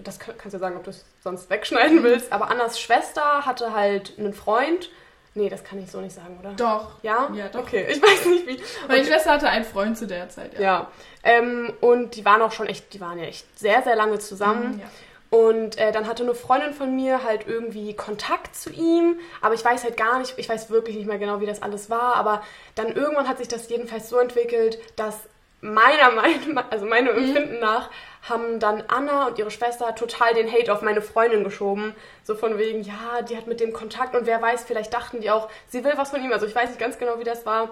[0.03, 2.03] das kann, kannst du sagen, ob du es sonst wegschneiden mhm.
[2.03, 2.33] willst.
[2.33, 4.89] Aber Annas Schwester hatte halt einen Freund
[5.33, 6.51] Nee, das kann ich so nicht sagen, oder?
[6.53, 6.91] Doch.
[7.03, 7.29] Ja?
[7.33, 7.61] Ja, doch.
[7.61, 8.61] Okay, ich weiß nicht wie.
[8.87, 9.11] Meine okay.
[9.11, 10.61] Schwester hatte einen Freund zu der Zeit, ja.
[10.61, 10.91] Ja.
[11.23, 14.73] Ähm, und die waren auch schon echt, die waren ja echt sehr, sehr lange zusammen.
[14.73, 14.85] Mhm, ja.
[15.29, 19.63] Und äh, dann hatte eine Freundin von mir halt irgendwie Kontakt zu ihm, aber ich
[19.63, 22.43] weiß halt gar nicht, ich weiß wirklich nicht mehr genau, wie das alles war, aber
[22.75, 25.15] dann irgendwann hat sich das jedenfalls so entwickelt, dass
[25.61, 27.23] meiner Meinung, also meinem mhm.
[27.23, 27.89] Empfinden nach,
[28.21, 31.95] haben dann Anna und ihre Schwester total den Hate auf meine Freundin geschoben.
[32.23, 35.31] So von wegen, ja, die hat mit dem Kontakt und wer weiß, vielleicht dachten die
[35.31, 36.31] auch, sie will was von ihm.
[36.31, 37.69] Also ich weiß nicht ganz genau, wie das war.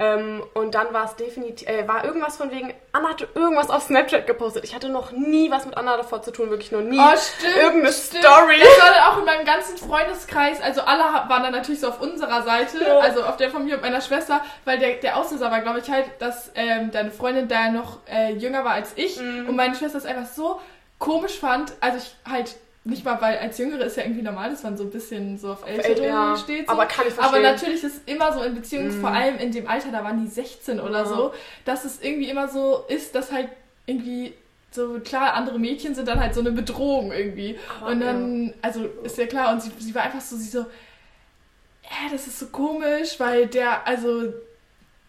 [0.00, 3.82] Ähm, und dann war es definitiv, äh, war irgendwas von wegen, Anna hatte irgendwas auf
[3.82, 4.62] Snapchat gepostet.
[4.62, 7.00] Ich hatte noch nie was mit Anna davor zu tun, wirklich noch nie.
[7.00, 7.56] Oh, stimmt.
[7.56, 8.24] Irgendeine stimmt.
[8.24, 8.60] Story.
[8.60, 12.00] Das war dann auch in meinem ganzen Freundeskreis, also alle waren dann natürlich so auf
[12.00, 12.98] unserer Seite, ja.
[13.00, 15.90] also auf der von mir und meiner Schwester, weil der, der Auslöser war, glaube ich,
[15.90, 19.48] halt, dass ähm, deine Freundin da noch äh, jünger war als ich mhm.
[19.48, 20.60] und meine Schwester es einfach so
[21.00, 24.62] komisch fand, also ich halt nicht mal, weil als Jüngere ist ja irgendwie normal, dass
[24.62, 26.66] man so ein bisschen so auf Ältere ja, steht.
[26.66, 26.72] So.
[26.72, 27.34] Aber kann ich verstehen.
[27.36, 29.00] Aber natürlich ist immer so in Beziehungen, mm.
[29.00, 31.04] vor allem in dem Alter, da waren die 16 oder ja.
[31.04, 33.48] so, dass es irgendwie immer so ist, dass halt
[33.86, 34.32] irgendwie
[34.70, 37.58] so klar, andere Mädchen sind dann halt so eine Bedrohung irgendwie.
[37.80, 38.52] Aber und dann, ja.
[38.62, 42.38] also ist ja klar, und sie, sie war einfach so, sie so, ja, das ist
[42.38, 44.32] so komisch, weil der, also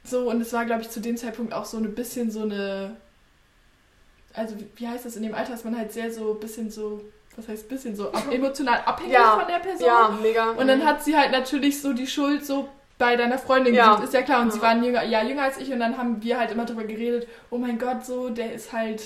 [0.04, 2.96] so, und es war, glaube ich, zu dem Zeitpunkt auch so ein bisschen so eine,
[4.34, 7.02] also wie heißt das, in dem Alter ist man halt sehr so ein bisschen so
[7.36, 9.88] was heißt bisschen so, ab, emotional abhängig ja, von der Person.
[9.88, 10.52] Ja, mega.
[10.52, 13.92] Und dann hat sie halt natürlich so die Schuld so bei deiner Freundin ja.
[13.92, 14.42] gesucht, ist ja klar.
[14.42, 14.54] Und ja.
[14.54, 17.28] sie waren jünger, ja, jünger als ich und dann haben wir halt immer darüber geredet,
[17.50, 19.02] oh mein Gott, so, der ist halt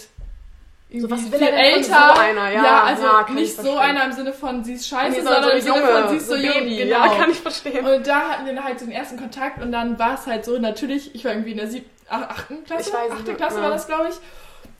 [1.01, 2.13] so, was will viel er älter.
[2.15, 2.63] so einer, ja.
[2.63, 5.49] Ja, also ja, nicht so einer im Sinne von sie ist scheiße, nee, sondern so
[5.49, 6.53] im Sinne von sie ist so, so jung.
[6.53, 6.77] Baby.
[6.77, 7.05] Genau.
[7.05, 7.85] Ja, kann ich verstehen.
[7.85, 10.57] Und da hatten wir halt so den ersten Kontakt und dann war es halt so,
[10.59, 14.15] natürlich, ich war irgendwie in der siebten, achten Klasse, achte Klasse war das, glaube ich.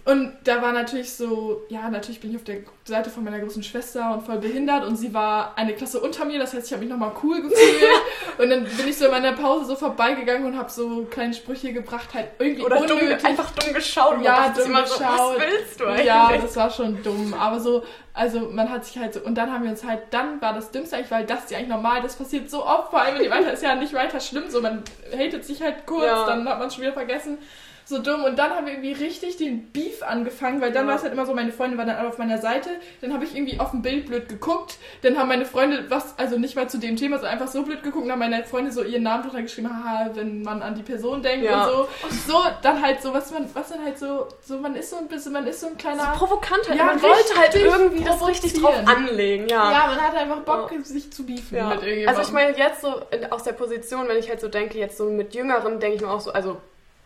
[0.05, 3.63] Und da war natürlich so, ja, natürlich bin ich auf der Seite von meiner großen
[3.63, 6.81] Schwester und voll behindert und sie war eine Klasse unter mir, das heißt, ich habe
[6.81, 7.83] mich nochmal cool gefühlt.
[8.37, 11.71] und dann bin ich so in meiner Pause so vorbeigegangen und habe so kleine Sprüche
[11.71, 14.21] gebracht, halt irgendwie Oder dumm, einfach dumm geschaut.
[14.21, 14.89] Ja, dumm geschaut.
[14.89, 16.05] So, was willst du eigentlich?
[16.05, 17.33] Ja, das war schon dumm.
[17.33, 20.41] Aber so, also man hat sich halt so, und dann haben wir uns halt, dann
[20.41, 23.01] war das Dümmste eigentlich, weil das ist ja eigentlich normal, das passiert so oft, vor
[23.01, 26.07] allem in dem Alter ist ja nicht weiter schlimm, so man hatet sich halt kurz,
[26.07, 26.25] ja.
[26.25, 27.37] dann hat man es schon wieder vergessen
[27.85, 28.23] so dumm.
[28.23, 30.89] Und dann haben wir irgendwie richtig den Beef angefangen, weil dann ja.
[30.89, 32.69] war es halt immer so, meine Freunde waren dann alle auf meiner Seite.
[33.01, 34.77] Dann habe ich irgendwie auf dem Bild blöd geguckt.
[35.01, 37.83] Dann haben meine Freunde was, also nicht mal zu dem Thema, sondern einfach so blöd
[37.83, 38.05] geguckt.
[38.05, 41.21] Dann haben meine Freunde so ihren Namen drunter geschrieben, haha, wenn man an die Person
[41.21, 41.65] denkt ja.
[41.65, 41.87] und so.
[42.27, 45.07] So, dann halt so, was man, was dann halt so, so, man ist so ein
[45.07, 46.13] bisschen, man ist so ein kleiner.
[46.13, 46.77] So provokant halt.
[46.77, 49.71] Ja, man wollte halt irgendwie das richtig drauf anlegen, ja.
[49.71, 50.81] Ja, man hat einfach Bock, ja.
[50.83, 52.07] sich zu beefen mit irgendjemandem.
[52.07, 54.97] Also ich meine, jetzt so in, aus der Position, wenn ich halt so denke, jetzt
[54.97, 56.57] so mit Jüngeren, denke ich mir auch so, also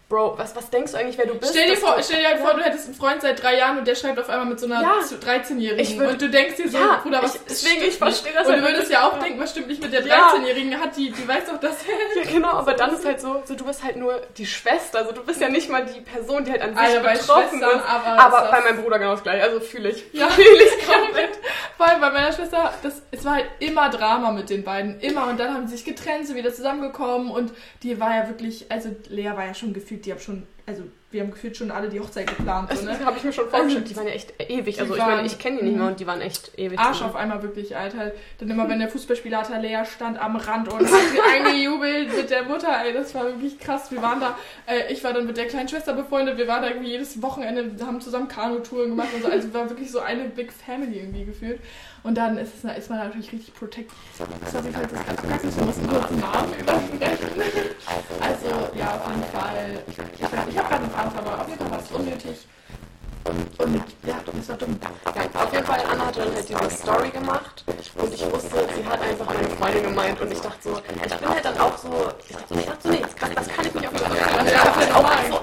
[0.10, 1.52] Bro, was, was denkst du eigentlich, wer du bist?
[1.52, 3.86] Stell dir, vor, stell dir halt vor, du hättest einen Freund seit drei Jahren und
[3.86, 5.00] der schreibt auf einmal mit so einer ja.
[5.02, 6.08] 13-Jährigen.
[6.08, 8.62] Und du denkst dir so, ja, Bruder, was ich, Deswegen, ich verstehe das Und du
[8.62, 10.80] würdest ja auch denken, was stimmt nicht mit der 13-Jährigen?
[10.80, 11.76] Hat die, die weiß doch das.
[12.16, 15.00] ja, genau, aber dann ist halt so, so, du bist halt nur die Schwester.
[15.00, 17.66] Also du bist ja nicht mal die Person, die halt an sich also betroffen ist.
[17.66, 19.44] Aber, aber bei meinem Bruder genau das gleiche.
[19.44, 20.06] Also fühle ich.
[20.14, 20.30] Ja.
[20.30, 21.32] Fühle ich komplett.
[21.76, 25.02] Vor allem bei meiner Schwester, das, es war halt immer Drama mit den beiden.
[25.02, 25.28] Immer.
[25.28, 27.30] Und dann haben sie sich getrennt, sind wieder zusammengekommen.
[27.30, 27.52] Und
[27.84, 31.22] die war ja wirklich, also Lea war ja schon gefühlt, die haben schon also wir
[31.22, 32.70] haben gefühlt schon alle die Hochzeit geplant.
[32.76, 32.92] So, ne?
[32.92, 33.84] Das habe ich mir schon vorgestellt.
[33.84, 34.82] Also, die waren ja echt ewig.
[34.82, 36.78] Also ich meine, ich kenne die nicht mehr und die waren echt ewig.
[36.78, 38.12] Arsch auf einmal wirklich, Alter.
[38.38, 41.00] Dann immer, wenn der Fußballspieler Lea stand am Rand und hat
[41.34, 43.90] eingejubelt mit der Mutter, ey, das war wirklich krass.
[43.94, 46.68] Wir waren da, äh, ich war dann mit der kleinen Schwester befreundet, wir waren da
[46.68, 49.30] irgendwie jedes Wochenende, haben zusammen Kanutouren gemacht und so.
[49.30, 51.62] Also war wirklich so eine Big Family irgendwie gefühlt.
[52.08, 53.92] Und dann ist, es, ist man natürlich richtig protected.
[54.18, 55.44] Das ganz krass.
[55.44, 56.54] Ich muss einen kurzen Namen
[58.22, 59.84] Also, ja, auf jeden Fall.
[59.88, 62.48] Ich, ich, ich habe gerade einen Faden, aber auf jeden Fall war es unnötig.
[63.58, 64.80] Und ja, das war dumm.
[65.04, 67.78] Ja, auf jeden Fall, Anna hat dann halt diese Story gemacht und
[68.14, 71.44] ich wusste, sie hat einfach meine Freundin gemeint und ich dachte so, ich bin halt
[71.44, 71.90] dann auch so,
[72.30, 74.06] ich dachte so, ich dachte so nee, das kann, das kann ich nicht auf jeden
[74.06, 74.48] Fall.
[74.48, 75.40] Ich habe halt auch so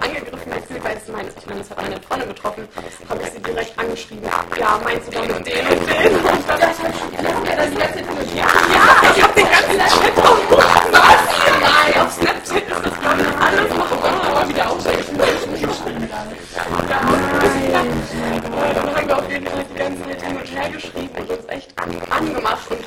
[0.64, 2.68] gefühlt, weil es meine, ich meine, das hat meine Freundin betroffen,
[3.08, 4.24] habe ich sie direkt angeschrieben,
[4.58, 5.66] ja, meinst du damit den und den?
[5.66, 5.84] Und
[6.48, 6.60] dann,
[8.34, 8.48] ja, ja,
[9.14, 10.88] ich habe den ganzen Chat aufgemacht.
[10.90, 11.20] Was?
[11.60, 15.18] Nein, auf Snapchat ist das, glaube ich, alles noch immer wieder aufschreiben.
[18.74, 21.48] Dann haben wir auf jeden Fall die ganze Zeit hin und her geschrieben und uns
[21.48, 21.74] echt
[22.10, 22.70] angemacht.
[22.70, 22.80] Und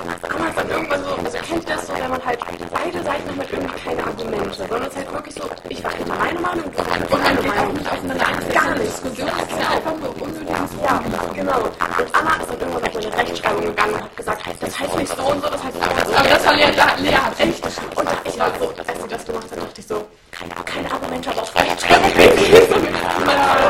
[0.00, 0.12] Anna
[0.46, 3.80] hat dann irgendwann so, also kennt das so, wenn man halt beide Seiten halt irgendwie
[3.84, 7.04] keine Argumente, sondern es halt wirklich so, ich war immer meine Meinung und meine
[7.42, 7.74] Meinung.
[7.74, 8.86] Nicht aufeinander gar nicht.
[8.88, 11.02] Diskussion ist ja einfach nur unnötiges Ja,
[11.34, 11.60] genau.
[11.60, 11.74] Und
[12.12, 15.22] Anna ist dann irgendwann auf eine Rechtschreibung gegangen und hat gesagt, das heißt nicht so
[15.22, 15.82] und so, das heißt so.
[16.16, 17.64] Aber das war Lea, Lea hat echt.
[17.66, 21.42] Und ich war so, als sie das gemacht hat, dachte ich so, keine Argumente, aber
[21.42, 22.10] auf Rechtschreibung.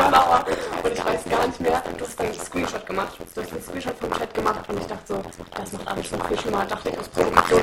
[5.11, 5.21] so,
[5.55, 6.97] das macht alles so viel schlimmer, dachte ich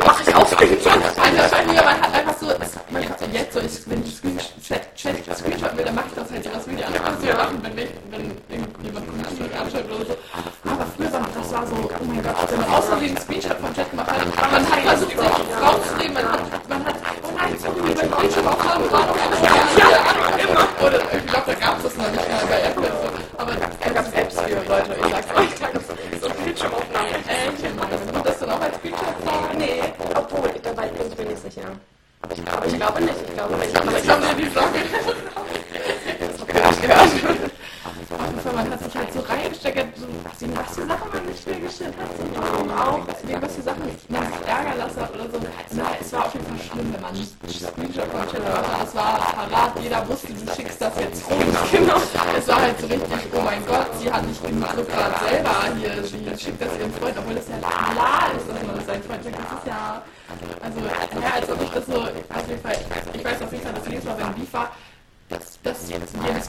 [0.04, 0.92] mach ich auch Screenshot.
[0.92, 2.27] Also bei mir, man hat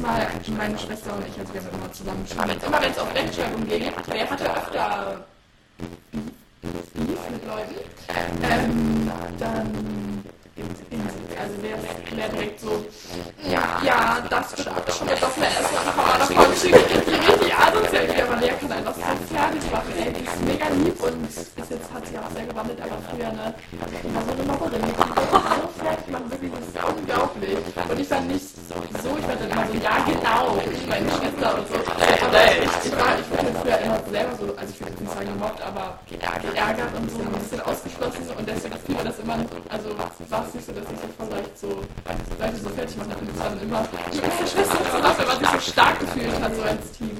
[0.09, 3.13] Mal meine Schwester und ich, also wir haben immer zusammen geschrieben, immer wenn es auf
[3.13, 5.25] Rechtschreibung ging, wer hatte öfter
[6.93, 7.75] Beef mit Leuten,
[8.41, 10.23] ähm, dann
[11.39, 11.77] also wer,
[12.15, 12.85] wer direkt so,
[13.47, 18.53] ja, ja das schon, schon etwas mehr essen, dann kann man davon asozial, aber Lea
[18.59, 22.17] kann einfach so fertig machen, ey, die ist mega lieb und bis jetzt hat sie
[22.17, 23.53] auch sehr gewandelt, aber früher, ne,
[24.03, 27.57] immer so eine Mobberin, die so fertig machen, wirklich, das ist unglaublich.
[27.89, 31.49] Und ich fand nicht so, ich fand dann immer so, ja genau, ich meine Schwester
[31.57, 31.75] und so.
[31.79, 32.43] Aber
[32.83, 35.99] ich war, ich wurde früher immer selber so, also ich würde nicht sagen gemobbt, aber
[36.07, 39.37] geärgert und so ein bisschen ausgeschlossen und deswegen fiel das immer,
[39.69, 40.11] also war
[40.47, 41.67] es nicht so, dass ich so voll leicht so,
[42.39, 45.71] Leute so fertig machen und dann immer die beste Schwester zusammen, wenn man sich so
[45.71, 47.17] stark gefühlt hat, so als Team.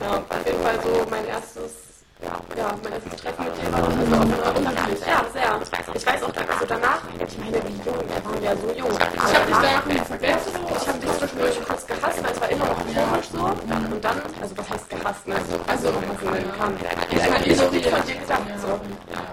[0.00, 1.89] Ja, auf jeden Fall so mein erstes
[2.22, 5.00] ja, mein erstes Treffen mit dir war also auch unheimlich.
[5.00, 5.60] Ja, sehr.
[5.94, 8.90] Ich weiß auch, also danach, ich meine, wie jung, wir waren ja so jung.
[8.90, 10.52] Ich habe dich danach nie vergessen.
[10.68, 13.38] Ich habe dich zwischendurch kurz gehasst, weil es war immer noch komisch so.
[13.40, 15.34] Und dann, also was heißt gehasst, ne?
[15.66, 16.76] Also, was man kann.
[17.10, 18.80] Ich meine, ich so wie von dir gesagt, so.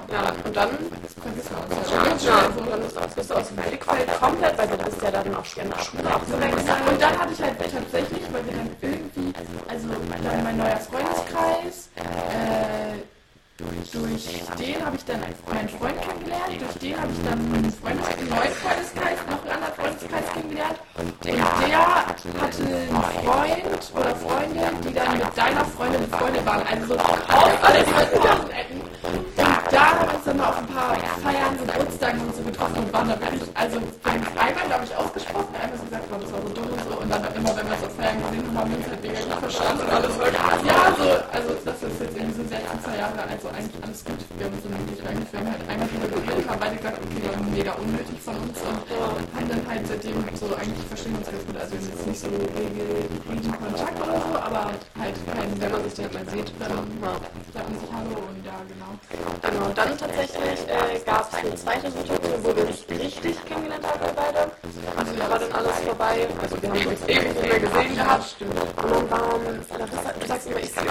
[0.10, 0.69] Ja, und dann,
[2.26, 2.82] ja, und dann
[3.15, 5.80] bist du aus, dem Blickfeld komplett, weil du bist ja dann auch schon in der
[5.80, 6.82] Schule abgewechselt.
[6.89, 9.34] Und dann hatte ich halt tatsächlich, weil wir dann irgendwie,
[9.67, 12.97] also mein neuer Freundeskreis, äh,
[13.57, 13.91] durch,
[14.57, 18.29] den habe ich dann meinen Freund kennengelernt, durch den habe ich dann einen, Freund, einen
[18.29, 20.77] neuen Freundeskreis, noch einen anderen Freundeskreis kennengelernt.
[20.97, 21.38] Und der
[22.05, 26.62] hatte einen Freund oder Freundin, die dann mit deiner Freundin Freunde waren.
[26.67, 28.81] Also so aus alle diese Ecken.
[29.07, 29.38] Und
[29.71, 32.77] da haben wir uns dann mal auf ein paar Feiern, so Geburtstagen und so getroffen
[32.77, 36.49] und waren da wirklich, also einmal, glaube ich, ausgesprochen, einmal so gesagt, das war so
[36.53, 36.93] dumm und so.
[37.01, 39.39] Und dann immer, wenn wir auf Feiern gesehen haben, haben wir uns halt mega gut
[39.49, 40.13] verstanden und alles.
[40.17, 40.37] Ja,
[42.78, 44.22] 20er Jahre, also eigentlich alles gut.
[44.38, 47.22] Wir haben so nämlich eigentlich, wir haben halt einmal drüber geredet, haben beide gesagt, okay,
[47.26, 48.86] waren mega unnötig von uns und
[49.34, 51.58] haben dann halt seitdem halt so eigentlich verstehen wir uns ganz gut.
[51.58, 54.62] Also wir sind jetzt nicht so in Kontakt oder so, aber
[54.94, 56.86] halt kein, wenn man sich dann mal sieht, dann
[57.54, 58.92] sagt man sich Hallo und ja, genau.
[59.42, 64.02] Genau, dann tatsächlich äh, gab es eine zweite Situation, wo wir uns richtig kennengelernt haben,
[64.06, 64.42] wir beide.
[64.98, 68.26] Also da war dann alles vorbei, also wir haben uns ewig nicht mehr gesehen gehabt.
[68.38, 68.54] Stimmt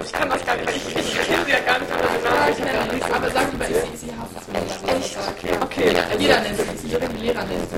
[0.07, 3.31] ich, kann das gar nicht, ich, ich kenne sie ja gar nicht kenne nicht, aber
[3.31, 4.37] sag lieber, ich sehe sie haft.
[4.87, 5.19] Echt?
[5.63, 5.97] Okay.
[6.19, 7.77] Jeder nennt sie, jeder Lehrer nennt sie.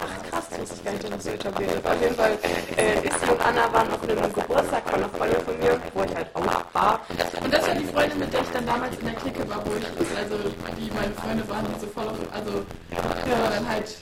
[0.00, 2.38] Ach krass, das ich gar nicht, sie etabliert Auf jeden Fall,
[2.76, 6.14] äh, Issy und Anna waren auf einem Geburtstag von einer Freundin von mir, wo ich
[6.14, 7.00] halt auch war.
[7.42, 9.72] Und das war die Freundin, mit der ich dann damals in der Clique war, wo
[9.76, 9.84] ich,
[10.16, 10.36] also
[10.78, 13.96] die meine Freunde waren, die so voll auf, also, ja, dann halt,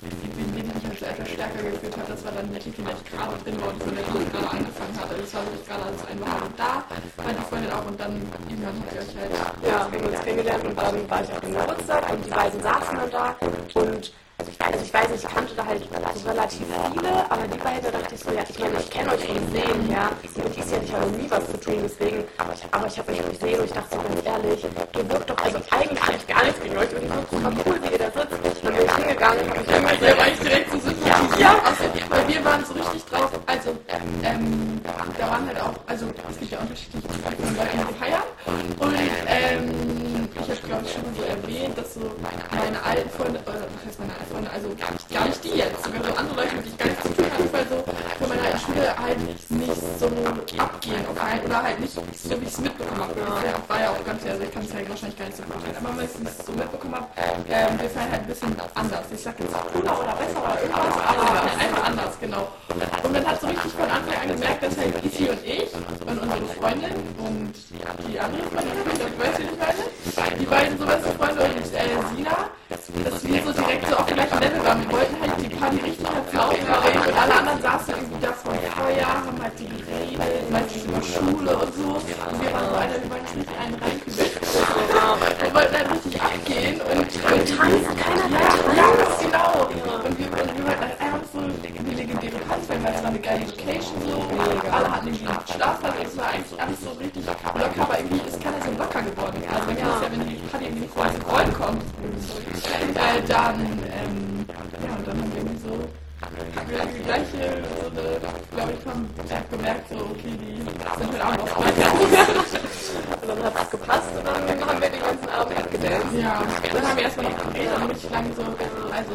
[0.00, 2.08] wen ich als etwas stärker gefühlt hat.
[2.08, 4.96] Das war dann mit Kiki, die gerade drin war und von der ich gerade angefangen
[5.00, 5.14] hatte.
[5.18, 6.72] Das war wirklich gerade als ein Woche da,
[7.16, 9.32] war die Freundin auch und dann irgendwann habt ihr euch halt.
[9.62, 12.60] Ja, wir haben uns kennengelernt und dann war ich auf dem Geburtstag und die beiden
[12.60, 13.36] saßen dann da
[13.74, 15.82] und also ich, ich weiß nicht, ich kannte da halt
[16.16, 19.24] so relativ viele, aber die beiden dachte ich so, ja, ich meine, ich kenne euch
[19.24, 20.10] vom Sehen her.
[20.20, 23.60] Mit Jahr, ich habe nie was zu tun, deswegen, aber ich, ich habe euch gesehen
[23.60, 26.90] und ich dachte so ganz ehrlich, ihr wirkt doch, also eigentlich gar nichts gegen euch
[26.90, 28.32] und ich wirkt super cool, wie ihr da sitzt.
[28.62, 31.38] Dann bin ich hingegangen und ich irgendwie selber ich direkt so sympathisiert.
[31.38, 34.80] Ja, also, weil wir waren so richtig drauf, also, ähm,
[35.18, 38.22] da waren halt auch, also, es gibt ja unterschiedliche von Leuten, die feiern
[40.92, 44.68] schon so erwähnt, dass so meine alten Freunde, oder was heißt meine alten Freunde, also
[44.76, 47.26] gar nicht, nicht die jetzt, sogar so andere Leute, denen ich gar nichts zu tun
[47.32, 50.06] hatte, weil so von meiner alten Schule halt nicht so
[50.60, 53.14] abgehen auf einen, oder halt nicht so, wie ich es mitbekommen habe.
[53.16, 55.76] Das war ja auch ganz, also ich kann es ja wahrscheinlich gar nicht so vorstellen,
[55.80, 57.08] aber wenn ich es so mitbekommen habe,
[57.48, 59.04] ähm, wir feiern halt ein bisschen anders.
[59.12, 62.11] Ich sag jetzt cooler oder besser oder irgendwas, aber halt einfach anders,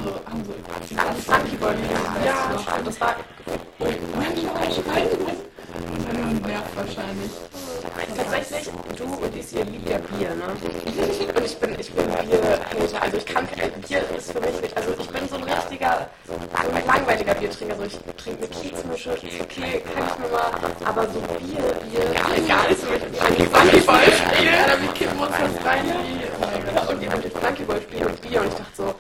[0.08, 0.54] also haben so
[0.90, 1.76] die ganze Funky Boy
[2.26, 2.50] Ja,
[2.84, 3.16] das war,
[6.14, 7.32] dann nervt wahrscheinlich.
[8.16, 10.46] Tatsächlich, du und ich hier liebt ja Bier, ne?
[10.48, 13.02] Und ich bin, ich bin Bierhater.
[13.02, 16.86] Also ich kann, Bier ist für mich, also ich bin so ein richtiger, so ein
[16.86, 17.74] langweiliger Biertrinker.
[17.74, 20.52] Also ich trinke eine Kiezmische, ist okay, kann ich mir mal,
[20.86, 23.18] aber so Bier, Bier, ja, gar nicht so richtig.
[23.18, 25.86] Flunkyball spielen, oder wir kippen uns das rein.
[26.90, 28.94] Und die haben den Flunkyball spielen und Bier und ich dachte so, oh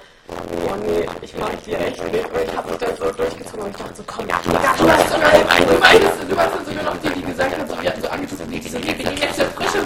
[0.86, 2.26] nee, ich mag dir echt nicht.
[2.26, 4.80] Und ich habe mich dann so durchgezogen und ich dachte so, komm, ja, du hast,
[4.80, 7.82] du hast sogar, du meinst, du warst dann sogar noch die, die gesagt hat, so,
[7.82, 9.80] wir hatten so angezogen, die so, gib mir die letzte frische.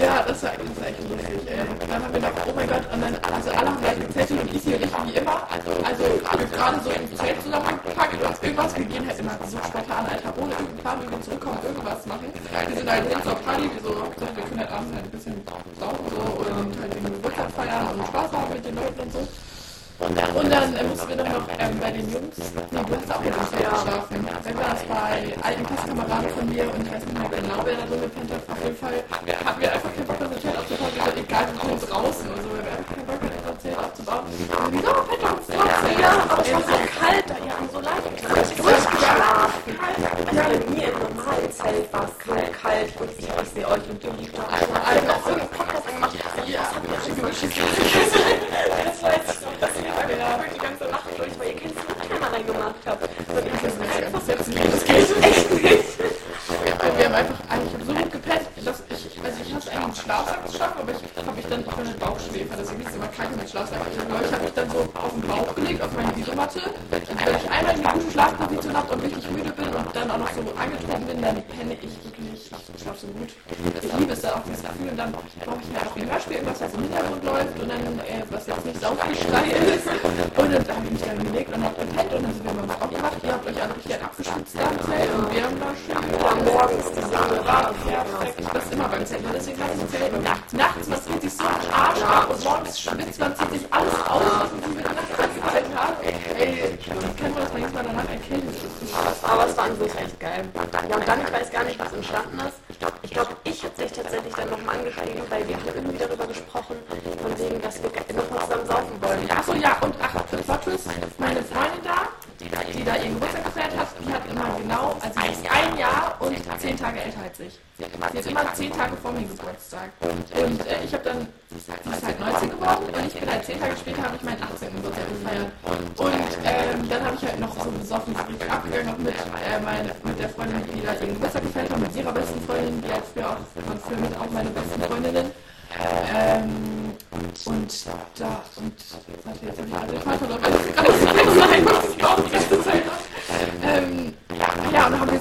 [0.00, 1.60] Ja, das war, war echt lustig, ey.
[1.60, 4.40] Und dann haben wir gedacht, oh mein Gott, und dann, also alle haben gleich gezeltet
[4.40, 4.77] und ich hier.
[5.84, 6.04] Also,
[6.52, 10.52] gerade so im Zelt zusammengepackt und irgendwas, wir gehen halt immer so spontan, Alter, ohne
[10.52, 12.26] irgendeinen Plan, wir können zurückkommen, irgendwas machen.
[12.32, 15.34] Wir sind halt hin zur Party, wir so, wir können halt abends halt ein bisschen
[15.78, 19.22] saufen so und halt den Geburtstag feiern und Spaß haben mit den Leuten und so.
[19.98, 23.10] Und dann, und dann äh, mussten wir dann noch ähm, bei den Jungs, du hast
[23.10, 23.66] auch mit uns ja.
[23.66, 24.14] geschlafen.
[24.22, 28.30] Dann war das bei alten Passkameraden von mir und mehr genau, wer da so gepennt
[28.30, 28.42] hat.
[28.46, 30.92] Auf jeden Fall hatten wir einfach keinen Bock, das Hotel aufzubauen.
[30.94, 33.37] Wir waren egal, wir uns draußen und so, wir einfach keinen Bock, das
[33.78, 34.24] Hotel aufzubauen.
[34.26, 36.00] Und wir so, pennt uns trotzdem.
[36.00, 38.02] Ja, aber es war so kalt ja, so leicht.
[38.16, 39.72] Ich bin richtig durchgeschlafen.
[39.80, 43.88] Also bei mir im normalen Zelt war es so kalt und ich, ich sehe euch
[43.88, 44.42] und du liegt da.
[44.42, 46.16] Alter, auch so einen Podcast gemacht.
[46.46, 47.42] Ja, das hat mich schon gewünscht.
[48.84, 50.40] Das weiß ich noch, dass ja.
[50.52, 51.58] die ganze Nacht durch, weil ihr
[52.32, 53.02] reingemacht habt.
[53.02, 53.57] Und ich das nicht einfach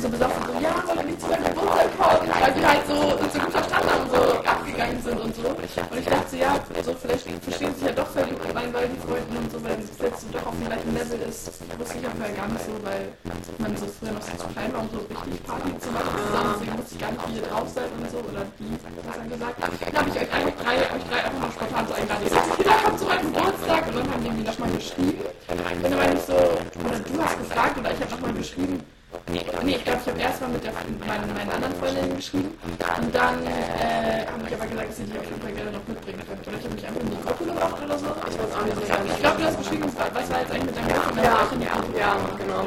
[0.08, 2.96] so besoffen, so, ja, wollen wir nicht zu deinem Geburtstag kommen, weil wir halt so,
[2.96, 5.44] uns so gut verstanden haben, so abgegangen sind und so.
[5.52, 6.52] Und ich dachte, ja,
[6.84, 10.28] so, vielleicht verstehen sich ja doch mit meinen beiden Freunden und so, weil jetzt so
[10.32, 11.48] doch auf dem gleichen Level ist.
[11.48, 13.12] Das wusste ich ja vorher gar nicht so, weil
[13.58, 16.78] man so früher noch so zu klein war, um so richtig Party zu machen deswegen
[16.78, 18.72] wusste ich gar nicht, wie ihr drauf seid und so, oder wie,
[19.04, 19.56] was dann gesagt.
[19.60, 21.06] Dann habe ich euch eigentlich drei, euch
[33.18, 36.22] dann äh, haben die aber gesagt, dass ich die auf jeden Fall gerne noch mitbringen
[36.22, 36.50] könnte.
[36.50, 38.06] Oder ich habe mich einfach in die Gruppe gemacht oder so.
[38.14, 38.78] Ich weiß auch nicht.
[38.78, 41.18] Ich, ich glaube, du hast geschrieben, was war jetzt eigentlich mit deinem Gruppe?
[41.18, 42.64] Ja, ja, ja, genau.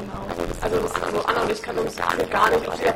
[0.60, 2.89] Also, das, also Anna und ich können uns gar nicht auf der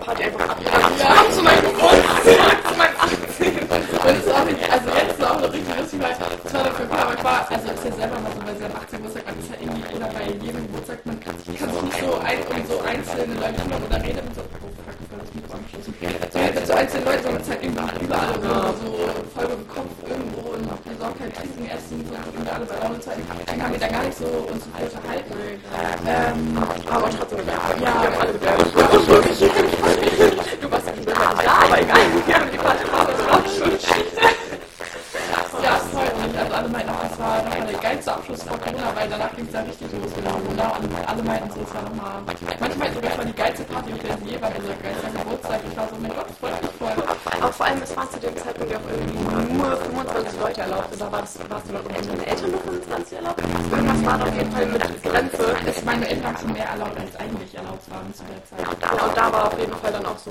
[46.15, 46.95] Ich war mich voll.
[47.41, 51.01] Aber vor allem, es war zu dem Zeitpunkt auch irgendwie nur 25 Leute erlaubt.
[51.01, 53.43] Warst, warst du noch mit deinen Eltern nur 25 erlaubt?
[53.43, 55.57] Irgendwas war auf jeden Fall mit Grenze.
[55.67, 58.63] Ich meine Eltern haben mehr erlaubt, als eigentlich erlaubt waren zu der Zeit.
[58.63, 60.31] Ja, und da war auf jeden Fall dann auch so,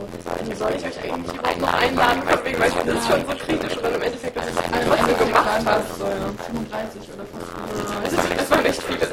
[0.56, 2.22] soll ich euch eigentlich überhaupt noch einladen?
[2.26, 6.00] Weil ich finde das schon so kritisch, weil im Endeffekt das ist alles gemacht hast.
[6.00, 6.32] So, ja.
[6.48, 7.52] 35 oder fast.
[8.04, 9.13] Also, das waren echt viele.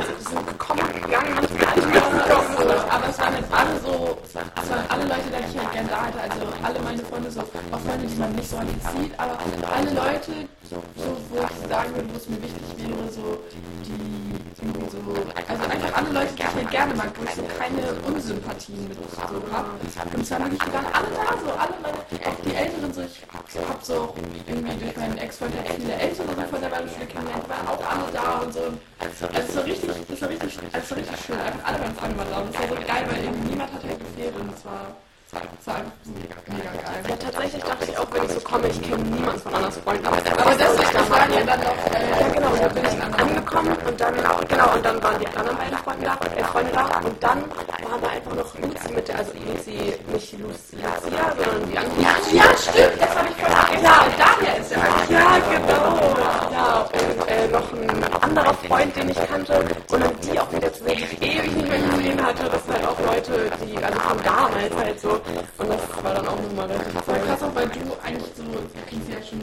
[4.63, 6.21] Es waren alle Leute, die ich halt gerne da hatte.
[6.21, 9.39] Also alle meine Freunde, so, auch Freunde, die man nicht so an zieht, aber
[9.75, 10.33] alle Leute,
[10.69, 10.83] so,
[11.31, 13.39] wo ich sagen würde, wo es mir wichtig wäre, so,
[13.87, 17.43] die irgendwie so, also einfach alle Leute, die ich halt gerne mag, wo ich so
[17.47, 19.71] keine Unsympathien mit so habe.
[20.13, 23.61] Und zwar wirklich, waren alle da, so alle meine, auch die Älteren, so, ich so,
[23.63, 27.81] hab so irgendwie durch meinen Ex-Freund halt viele Ältere von der Waldschule kennengelernt, waren auch
[27.81, 28.61] alle da und so.
[28.99, 32.39] Also es war richtig, es war richtig, war richtig schön, einfach alle waren zusammen da
[32.43, 34.97] und es war so geil, weil irgendwie niemand hat halt gefehlt und es war
[35.33, 37.03] das war mega, geil.
[37.09, 40.07] Ja, tatsächlich dachte ich auch, wenn ich so komme, ich kenne niemanden von Annas Freunden.
[40.07, 43.77] Aber, aber das, das waren ja dann noch, äh, ja genau, da bin ich angekommen
[43.87, 47.23] und dann, genau, und dann waren die anderen beiden Freunde da, äh, Freunde da und
[47.23, 52.03] dann waren da einfach noch Lucy mit der, also Lucy, nicht Lucia, sondern die andere.
[52.03, 53.85] Ja, ja stimmt, das habe ich vergessen.
[53.85, 54.79] Ja, daher ist ja
[55.11, 56.51] Ja, genau.
[56.53, 60.85] Ja, und äh, noch ein anderer Freund, den ich kannte und die auch wieder zu
[60.85, 62.45] sehen, ewig nicht mehr gesehen hatte.
[62.51, 65.20] Das sind halt auch Leute, die, also von damals halt so,
[65.59, 66.69] und das war dann auch nochmal
[67.05, 69.41] voll krass, auch weil du eigentlich so, du kennst ja schon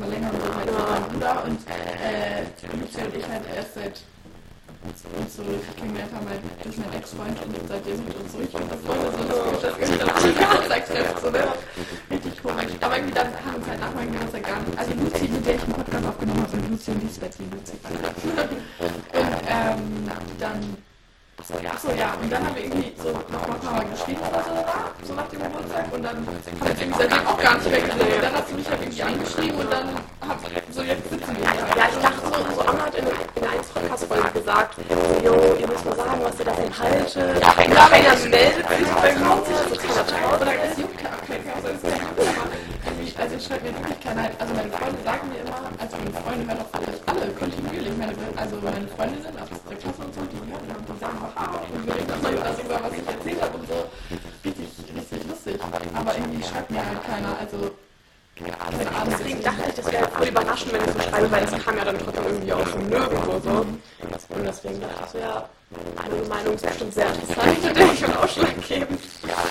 [0.00, 0.72] mal länger so halt ja.
[0.90, 2.42] mein Bruder und äh,
[2.76, 4.00] Lucia und ich halt erst seit
[4.82, 5.42] uns so
[5.78, 9.22] kennengelernt haben, halt durch meinen Ex-Freund und seitdem sind uns so richtig gute Freunde, so
[9.62, 11.44] das Geburtstagstreffen, so ne?
[12.10, 12.74] Richtig komisch.
[12.80, 15.54] Aber irgendwie dann haben uns halt nach meinem Geburtstag gar nicht, also Lucy, mit der
[15.54, 17.78] ich einen Podcast aufgenommen habe, sind Lucy und Lisbeth, die Lucy.
[18.82, 20.76] Und ähm, dann
[21.72, 22.14] Achso, ja.
[22.20, 25.92] Und dann haben wir irgendwie so noch mal geschrieben oder so, so nach dem Geburtstag.
[25.92, 28.14] Und dann habe ich irgendwie seitdem auch gar nicht mehr gesehen.
[28.16, 29.88] Und dann hat sie mich halt irgendwie angeschrieben und dann
[30.28, 30.38] hab
[30.70, 31.64] so jetzt sitzen wir hier.
[31.76, 34.74] Ja, ich dachte so, so Anna hat in, in einer Podcast-Folge gesagt,
[35.24, 37.42] jo, ihr müsst mal sagen, was ihr davon haltet.
[37.42, 40.72] Ja, wenn ihr meldet sich bei mir, sich das auch keinen
[41.54, 45.40] also es ist ja also es schreibt mir wirklich keiner, also meine Freunde sagen mir
[45.46, 49.76] immer, also meine Freunde hören auch wirklich alle kontinuierlich, meine, also meine Freundinnen aus der
[49.78, 50.41] Klasse und so, die
[51.18, 53.78] auch, ah, und darüber, was ich erzählt habe und so,
[54.44, 55.60] richtig, richtig lustig,
[55.94, 57.70] aber irgendwie schreibt mir halt keiner, also
[59.06, 61.84] Deswegen dachte ich, das wäre voll überraschend, wenn ich so schreibe, weil das kam ja
[61.84, 63.50] dann trotzdem irgendwie auch von nirgendwo so.
[63.50, 63.80] Und
[64.44, 65.48] deswegen dachte ich ja,
[65.96, 69.00] meine Meinung ist bestimmt sehr interessant, denke ich, und ausschlaggebend.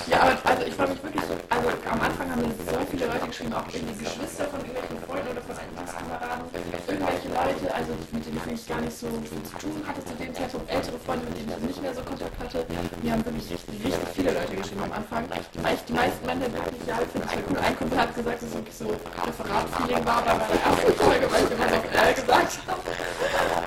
[0.08, 3.28] Ja, aber also ich freue mich wirklich, also am Anfang haben mir so viele Leute
[3.28, 6.46] geschrieben, auch irgendwie Geschwister von irgendwelchen Freunden oder von Einkaufskameraden,
[6.88, 10.14] irgendwelche Leute, also mit denen ich eigentlich gar nicht so viel zu tun hatte zu
[10.16, 13.48] dem Zeitpunkt, ältere Freunde, mit denen ich nicht mehr so Kontakt hatte, die haben wirklich
[13.52, 17.44] richtig, viele Leute geschrieben am Anfang, weil ich die meisten Männer wirklich ja, finde ich
[17.50, 17.58] cool.
[17.58, 21.44] Ein Kumpel hat gesagt, dass es wirklich so Referatfeeling war bei meiner ersten Folge, weil
[21.44, 22.82] ich immer äh, gesagt habe.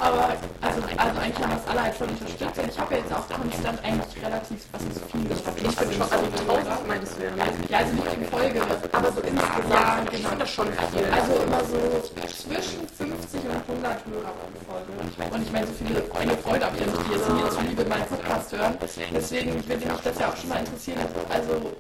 [0.01, 3.12] Aber also, also eigentlich haben das alle halt schon unterstützt und ich habe ja jetzt
[3.12, 7.30] auch konstant eigentlich relativ, was ist viel Ich bin schon, also 1000 meinst du ja,
[7.30, 7.42] ne?
[7.68, 8.61] Ja, also nicht in Folge,
[8.92, 10.12] aber so insgesamt, ja, genau.
[10.12, 11.07] ich finde das schon viel.
[11.11, 14.90] Also immer so zwischen 50 und 100 Hörer pro Folge.
[15.34, 18.07] Und ich meine, so viele enge Freunde habe ich nicht, die jetzt mir zuliebe meinen
[18.07, 18.76] Podcast hören.
[18.80, 21.01] Deswegen würde mich das ja auch schon mal interessieren.
[21.28, 21.72] Also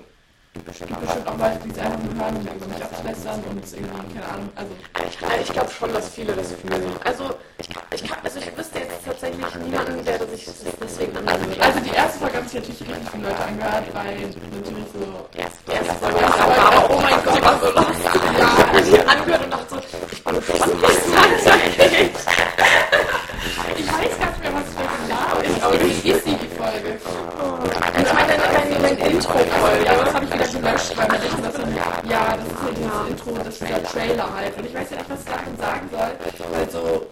[0.64, 4.14] bestimmt, bestimmt auch Leute, die es einfach nur hören und über mich ablästern und irgendwie,
[4.14, 4.70] keine Ahnung, also...
[5.40, 6.82] Ich glaube schon, dass viele das fühlen.
[7.04, 7.34] Also
[7.94, 10.48] ich, ich, also ich wüsste jetzt tatsächlich niemanden, der sich
[10.80, 11.60] deswegen anhört.
[11.60, 14.98] Also die erste Folge haben sich natürlich richtig viele Leute angehört, weil natürlich so...
[15.32, 18.20] Die erste Folge war aber, oh mein Gott, die war so lustig.
[18.38, 18.48] Ja,
[18.80, 21.06] ich habe angehört und dachte so, ich bin was ist
[23.76, 25.64] Ich weiß gar nicht mehr, was ich da gesagt habe.
[25.64, 26.98] Aber wie ist die, die Folge?
[27.96, 29.84] Ich meine, meine, meine Intro-Folge.
[29.84, 32.76] Ja, das habe ich wieder gelöscht, weil man denkt, dass dann, ja, das ist halt
[32.76, 34.56] dieses Intro, das ist dieser Trailer halt.
[34.58, 36.12] Und ich weiß ja nicht, was ich davon sagen soll,
[36.52, 37.06] weil so,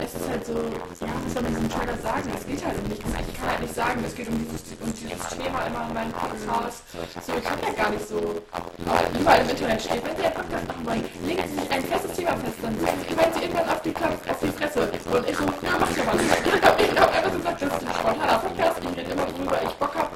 [0.00, 2.30] es ist halt so, ja, was soll man diesem Trailer sagen?
[2.34, 3.04] Es geht halt um nichts.
[3.04, 6.12] Ich kann halt nicht sagen, es geht um dieses, um dieses Thema immer in meinem
[6.12, 6.82] Podcast.
[7.26, 10.66] So, ich kann ja gar nicht so, überall im Internet steht, wenn Sie einen Podcast
[10.68, 13.94] machen wollen, legen Sie sich ein festes Thema fest, dann fallen Sie irgendwann auf die,
[13.96, 14.80] auf die Fresse.
[14.82, 16.20] Und ich so, ja, mach ja was.
[16.22, 19.94] Ich hab einfach gesagt, das ist ein spontaner Podcast, ich rede immer worüber ich Bock
[19.94, 20.07] habe.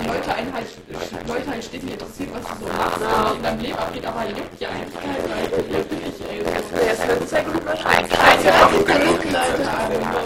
[0.00, 0.66] Ist Leute einen halt,
[1.26, 3.32] Leute halt stetig interessiert, was du so machst, ja.
[3.32, 6.38] in deinem Leben abgeht, aber hier gibt ja eigentlich keinen, weil hier bin ich, ey.
[6.44, 8.12] Das ist ja gut wahrscheinlich.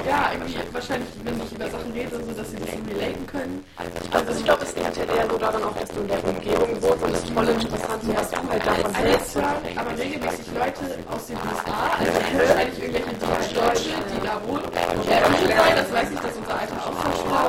[0.07, 3.65] Ja, irgendwie wahrscheinlich, wenn ich über Sachen rede, so dass sie das irgendwie relaten können.
[3.77, 6.83] Also ich glaube, das liegt halt eher so daran auch, dass du in der Umgebung
[6.83, 9.37] wohnst und das tolle Interessante, was du halt davon hältst.
[9.37, 13.15] Aber regelmäßig Leute aus den USA, also wahrscheinlich irgendwelche
[13.55, 14.63] Deutsche, die da wohnen,
[15.09, 17.47] ja, sein, das weiß ich, dass unser alter Austausch war,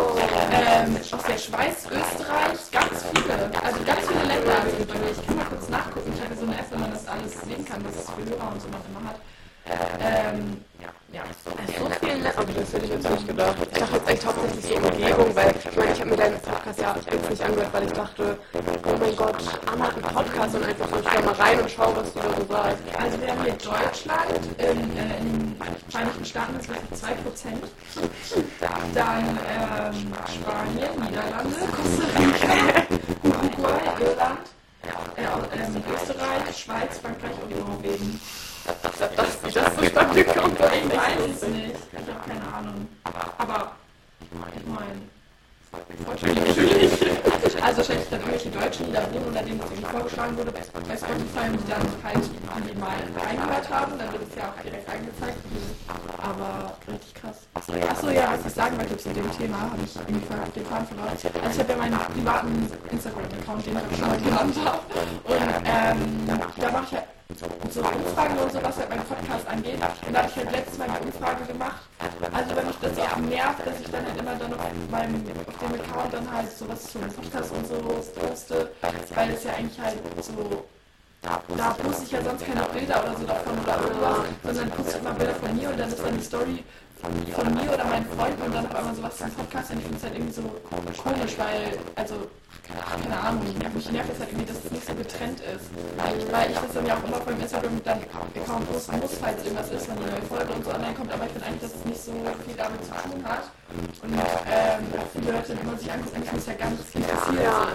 [0.54, 1.88] ähm, aus der Schweiz,
[27.34, 28.03] das
[62.14, 64.82] privaten Instagram-Account, den ich schon mal genannt habe.
[65.26, 67.04] Und ähm, da mache ich ja
[67.36, 69.74] so Umfragen und so, was halt meinen Podcast angeht.
[69.74, 71.82] Und da habe ich halt letztes Mal eine Umfrage gemacht.
[72.32, 75.58] Also wenn mich das ja nervt, dass ich dann halt immer dann auf meinem auf
[75.58, 77.76] dem Account dann halt sowas zum Podcast und so
[78.20, 78.72] poste,
[79.16, 80.66] weil es ja eigentlich halt so
[81.56, 85.12] da poste ich ja sonst keine Bilder oder so davon oder irgendwas, sondern poste immer
[85.12, 86.64] Bilder von mir und dann ist dann die Story
[87.04, 89.98] von mir oder meinen Freunden und dann auf einmal sowas zum Podcast und ich finde
[89.98, 90.44] es halt irgendwie so
[91.04, 92.16] komisch, weil, also
[92.64, 95.68] keine Ahnung, mich nervt es halt irgendwie, dass es nicht so getrennt ist.
[96.00, 99.18] Weil ich, weil ich das dann ja auch immer von Instagram dann Account posten muss,
[99.20, 101.62] falls irgendwas ist, wenn eine neue Folge und so online kommt, aber ich finde eigentlich,
[101.62, 102.14] dass es nicht so
[102.46, 103.52] viel damit zu tun hat.
[104.04, 107.44] Und ähm, viele Leute dann immer sich angucken, ich muss ja gar nichts interessiert.
[107.44, 107.68] Ja,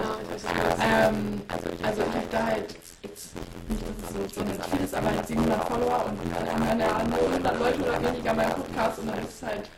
[1.09, 3.35] ähm, also ich habe da halt jetzt
[3.69, 6.81] nicht, dass es so, so ein viel ist, aber halt 700 Follower und dann haben
[6.81, 9.71] ja nur 100 Leute oder weniger meinen Podcast und dann ist es halt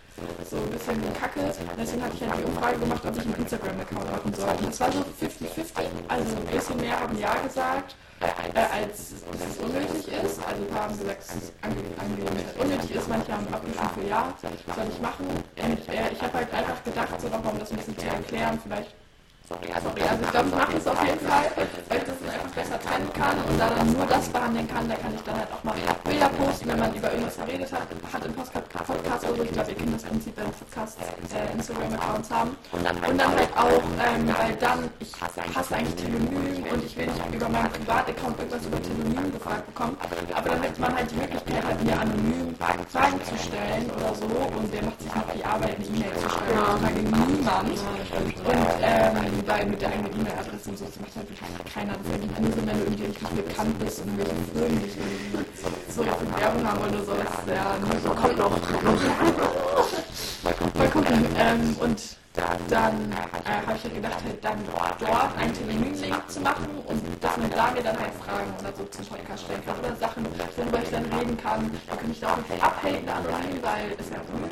[0.50, 1.40] so ein bisschen kacke.
[1.78, 4.50] Deswegen habe ich halt die Umfrage gemacht, ob ich einen Instagram-Account machen soll.
[4.60, 5.88] Und es war so 50-50.
[6.08, 10.40] Also ein bisschen mehr haben Ja gesagt, als es unnötig ist.
[10.46, 13.08] Also ein paar haben gesagt, es ange unnötig ist.
[13.08, 15.26] Manche haben abgeschlossen für Ja, soll ich machen.
[15.28, 18.58] Und äh, ich habe halt einfach gedacht, so nochmal, um das ein bisschen zu erklären,
[18.62, 18.94] vielleicht
[19.50, 21.50] Sorry, also ich glaube, ich mache das auf jeden Fall,
[21.88, 24.88] weil ich das dann einfach besser trennen kann und da dann nur das behandeln kann.
[24.88, 25.74] Da kann ich dann halt auch mal
[26.04, 29.42] Bilder posten, wenn man über irgendwas geredet hat, hat im Podcast oder so.
[29.42, 32.56] Ich glaube, ihr kennt das Prinzip, wenn Podcasts äh, Instagram-Accounts haben.
[32.70, 37.34] Und dann halt auch, ähm, weil dann, ich hasse eigentlich Telonym und ich will nicht
[37.34, 39.96] über meinen Privataccount irgendwas über Telonym gefragt bekommen.
[40.30, 44.26] Aber dann hat man halt die Möglichkeit, halt mir anonym Fragen zu stellen oder so
[44.26, 46.54] und der macht sich noch die Arbeit, eine E-Mail zu schreiben.
[46.54, 46.78] Ja.
[46.78, 46.92] Das
[47.26, 47.70] niemand.
[47.70, 51.92] Und ähm, weil mit der eigenen E-Mail-Adresse und so, das macht halt wirklich keiner.
[51.94, 54.90] Das ist eigentlich nur so, wenn du irgendwie richtig bekannt bist und irgendwie
[55.94, 57.12] so Werbung haben oder so.
[57.12, 57.76] Das ja,
[58.14, 58.50] kommt noch.
[60.42, 61.26] Mal gucken.
[61.36, 62.00] Ähm, und
[62.68, 64.58] dann äh, habe ich halt gedacht, halt dann
[64.98, 65.94] dort einen Termin
[66.28, 69.64] zu machen und dass man da mir dann halt Fragen oder so zum Podcast stellen
[69.66, 71.70] kann oder Sachen, worüber ich dann reden kann.
[71.88, 74.48] Da kann ich da auch nicht abhaten anonym, weil es ja so, ne?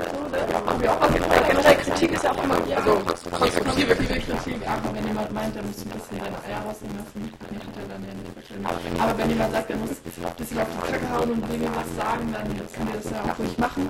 [0.67, 5.07] Haben wir auch generell Kritik ist ja auch immer, ja, also konstruktive Kritik, aber wenn
[5.07, 8.15] jemand meint, der muss ein bisschen seine Eier raushängen lassen, dann hat er dann ja
[8.15, 11.69] nicht Aber wenn jemand sagt, der muss ein bisschen auf die Kacke hauen und Dinge
[11.75, 13.89] was sagen, dann können wir das ja auch ruhig machen.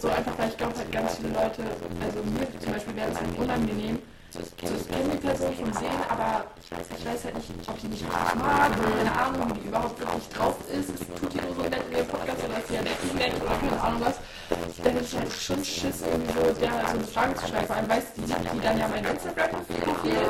[0.00, 1.62] So einfach, weil ich glaube halt ganz viele Leute,
[2.02, 3.98] also mir zum Beispiel wäre es unangenehm,
[4.32, 7.88] das kennen die Person schon sehen, aber ich weiß, ich weiß halt nicht, ob die
[7.88, 10.90] wirklich mag oder keine Ahnung, wie die überhaupt wirklich drauf ist.
[11.20, 13.80] Tut die nur so nett in ihrem Podcast oder ist ja nett, nett oder keine
[13.80, 14.16] Ahnung was.
[14.48, 17.66] Dann ist halt schon Schiss, irgendwie so, der so eine Frage zu schreiben.
[17.66, 20.22] Vor allem weiß die, die dann ja mein Instagram-Profil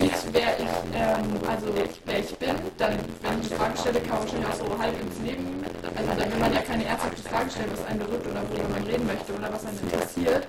[0.00, 1.66] sieht, wer ich, ähm, also
[2.06, 2.56] wer ich bin.
[2.78, 5.64] Dann, wenn ich die Frage stelle, kann man wahrscheinlich auch so halb ins Leben.
[5.96, 8.84] Also dann will man ja keine ernsthafte Frage stellen, was einen berührt oder worüber man
[8.88, 10.48] reden möchte oder was einen interessiert.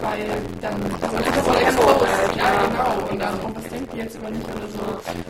[0.00, 0.26] Weil
[0.60, 1.70] dann, ist so ein
[2.38, 3.10] ja, genau.
[3.10, 4.84] Und dann, oh, was denkt ihr jetzt über mich oder so.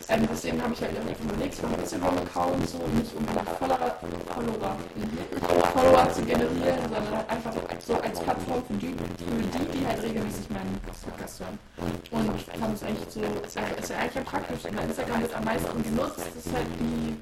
[0.09, 3.97] Ähm, deswegen habe ich halt überlegt, so ein Instagram-Account, so nicht unbedingt Follower,
[4.29, 4.77] Follower,
[5.73, 7.53] Follower zu generieren, sondern halt einfach
[7.87, 11.59] so als Plattform für die, für die, die halt regelmäßig meinen Podcast hören.
[12.11, 14.79] Und ich fand es eigentlich so, ist ja, ist ja eigentlich am praktischsten.
[14.79, 17.17] Instagram wird am meisten genutzt, das ist halt die,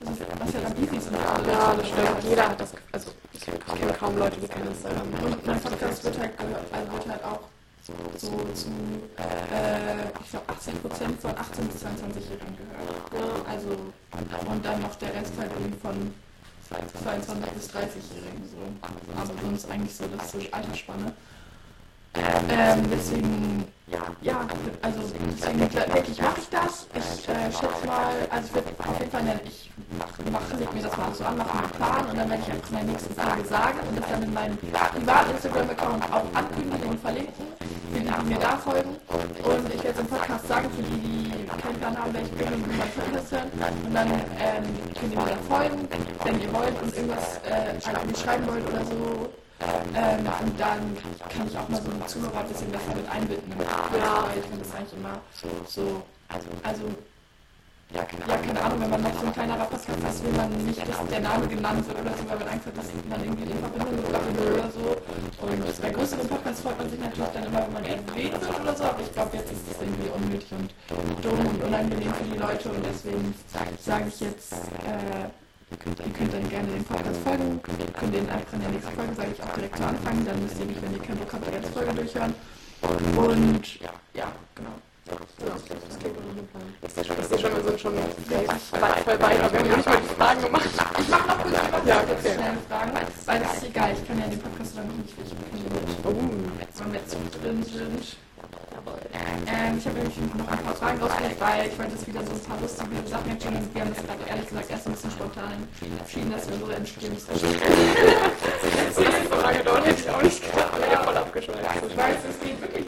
[0.00, 1.22] das ist, was halt am easiesten ist.
[1.46, 2.24] Ja, das stimmt.
[2.28, 5.08] Jeder hat das, also ich kenne kaum Leute, die kein Instagram.
[5.24, 7.40] Und mein Podcast wird halt, also wird halt auch
[7.82, 8.68] so, so zu,
[9.16, 13.14] äh, ich glaube 18 Prozent von 18 bis 22-Jährigen gehört.
[13.14, 13.52] Ja.
[13.52, 13.68] Also,
[14.50, 16.14] und dann noch der Rest halt eben von
[16.68, 18.44] 22 bis 30-Jährigen.
[18.50, 18.58] So.
[19.16, 21.12] Aber sonst eigentlich so, das so Altersspanne.
[22.16, 23.64] Ähm, deswegen,
[24.22, 24.46] ja,
[24.80, 26.86] also deswegen wirklich mache ich das.
[26.94, 29.70] Ich äh, schätze mal, also ich werde auf jeden Fall, ne, ich
[30.32, 32.70] mache, leg mir das mal so an, mache einen Plan und dann werde ich einfach
[32.70, 37.00] in der nächsten Folge sagen und das dann in meinem privaten Instagram-Account auch ankündigen und
[37.00, 37.46] verlinken,
[37.94, 38.96] die, die mir da folgen.
[39.08, 42.90] Und ich werde im Podcast sagen, für die, die keinen Plan haben, bin und mein
[42.90, 43.50] Podcast hören.
[43.84, 44.64] Und dann ähm,
[44.98, 45.88] könnt ihr mir dann folgen,
[46.24, 49.28] wenn ihr wollt und irgendwas äh, an mir schreiben wollt oder so.
[49.94, 50.96] Ähm, und dann
[51.28, 53.52] kann ich auch mal so einen Zuhörer ein bisschen besser mit einbinden.
[53.58, 54.26] Ja.
[54.28, 55.20] Weil ich finde das eigentlich immer
[55.66, 56.02] so,
[56.62, 56.84] also
[57.94, 60.50] ja, keine, ja, keine Ahnung, wenn man noch so ein kleinerer Podcast ist, will man
[60.66, 63.46] nicht, dass der Name genannt wird oder so, weil man Angst hat, dass man irgendwie
[63.46, 64.84] in Verbindung gebracht wird oder so.
[65.46, 68.74] Und bei größeren Podcasts freut man sich natürlich dann immer, wenn man erwähnt wird oder
[68.74, 70.70] so, aber ich glaube, jetzt ist es irgendwie unnötig und
[71.22, 73.34] dumm und unangenehm für die Leute und deswegen
[73.78, 75.30] sage ich jetzt, äh,
[75.68, 78.68] Ihr könnt, ihr könnt dann gerne den Podcast folgen, könnt, könnt den einfach in der
[78.70, 81.18] nächsten Folge, sage ich, auch direkt zu Anfang, dann müsst ihr nicht, wenn ihr keinen
[81.18, 82.34] Bock habt, die ganze Folge durchhören.
[83.16, 84.70] Und ja, ja genau.
[85.06, 86.16] Das klingt.
[86.82, 89.86] Ich sehe schon, ich sehe schon, wir sind schon voll weit, aber wir haben nicht
[89.86, 90.68] mal die Fragen gemacht.
[90.98, 92.34] Ich mache noch kurz ja, okay.
[92.34, 92.92] schnelle Fragen,
[93.26, 95.34] weil das ist egal, ich kann ja den Podcast dann nicht wirklich
[96.04, 98.16] Oh, wenn wir jetzt so drin sind.
[99.46, 102.32] Ähm, ich habe nämlich noch ein paar Fragen rausgehört, weil ich wollte das wieder so
[102.32, 103.68] ein paar lustige Sachen erzählen.
[103.72, 105.52] Wir haben das gerade ehrlich gesagt erst ein bisschen spontan
[105.98, 107.16] entschieden, dass wir so entstehen.
[107.16, 111.62] Das ist so lange dauert, hätte ich auch nicht gedacht, aber ja, voll abgeschweift.
[111.88, 112.86] Ich weiß, es geht wirklich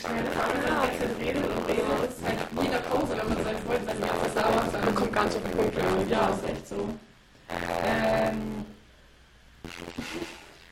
[0.00, 0.24] schnell.
[0.24, 4.34] Wenn man redet und redet, ist halt jeder Pause, wenn man seinen Freunden ja, was
[4.34, 6.10] da macht, dann kommt ganz auf den Punkt.
[6.10, 6.88] Ja, ist echt so.
[7.84, 8.64] Ähm,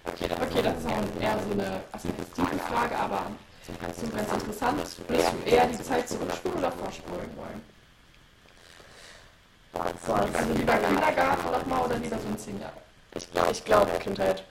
[0.07, 0.29] okay,
[0.63, 3.27] das ist auch eher so eine aspektive Frage, aber
[3.67, 3.73] so
[4.17, 4.81] ganz interessant.
[5.09, 7.61] Würdest du eher die Zeit zurückspulen oder vorspulen wollen?
[9.75, 12.73] Also lieber Kindergarten nochmal oder lieber so ein 10 Jahre?
[13.15, 14.45] Ich glaube, ich glaube Kindheit.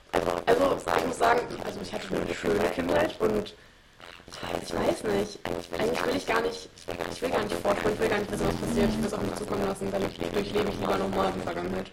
[0.45, 3.53] Also ich muss sagen, also ich hatte eine schöne Kindheit und
[4.27, 5.39] ich weiß nicht.
[5.45, 6.69] Eigentlich will ich gar nicht,
[7.11, 8.89] ich will gar nicht vorspulen, ich will gar nicht wissen, was passiert.
[8.89, 11.91] Ich will es auch nicht zukommen lassen, dann durchlebe ich lieber nochmal die Vergangenheit.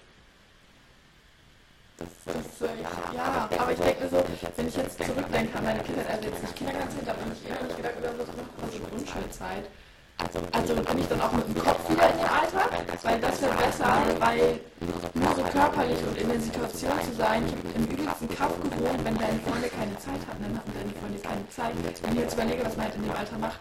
[1.97, 2.83] Das, das, äh,
[3.15, 4.25] ja, aber ich denke so,
[4.57, 7.77] wenn ich jetzt zurückdenke an meine Kindheit, also jetzt nicht Kindergartenzeit, aber ich eher nicht
[7.77, 8.09] gedacht habe,
[8.63, 9.65] also Grundschulzeit.
[10.19, 12.71] Also, also bin ich dann auch mit dem Kopf wieder in dem Alter,
[13.03, 13.91] weil das wäre besser,
[14.21, 14.61] weil
[15.15, 19.05] nur so körperlich und in der Situation zu sein, ich habe im übelsten Kraft gewohnt,
[19.05, 21.75] wenn deine Freunde keine Zeit hatten, dann hatten deine Freunde keine Zeit.
[22.03, 23.61] Wenn ich jetzt überlege, was man halt in dem Alter macht,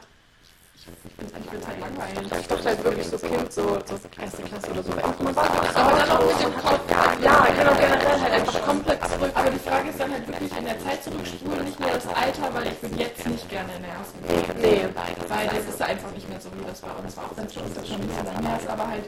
[0.83, 2.27] ich finde es eigentlich halt langweilig.
[2.39, 4.91] Ich dachte halt wirklich so Kind, so, so erste Klasse oder so.
[4.91, 6.81] Aber dann auch mit dem Kopf.
[7.23, 9.31] Ja, genau, generell halt einfach komplett zurück.
[9.33, 12.53] Aber die Frage ist dann halt wirklich in der Zeit zurückspulen, nicht mehr das Alter,
[12.53, 14.59] weil ich würde jetzt nicht gerne in der ersten Klasse.
[14.59, 14.87] Nee.
[15.29, 16.97] Weil das ist einfach nicht mehr so, wie das war.
[16.99, 19.05] Und das war auch dann schon, das schon ein bisschen anders, aber halt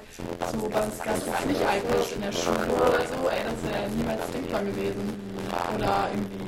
[0.51, 3.89] so bei uns gab es nicht eigentlich in der Schule oder so, ey, das wäre
[3.91, 5.35] niemals denkbar gewesen.
[5.75, 6.44] Oder irgendwie,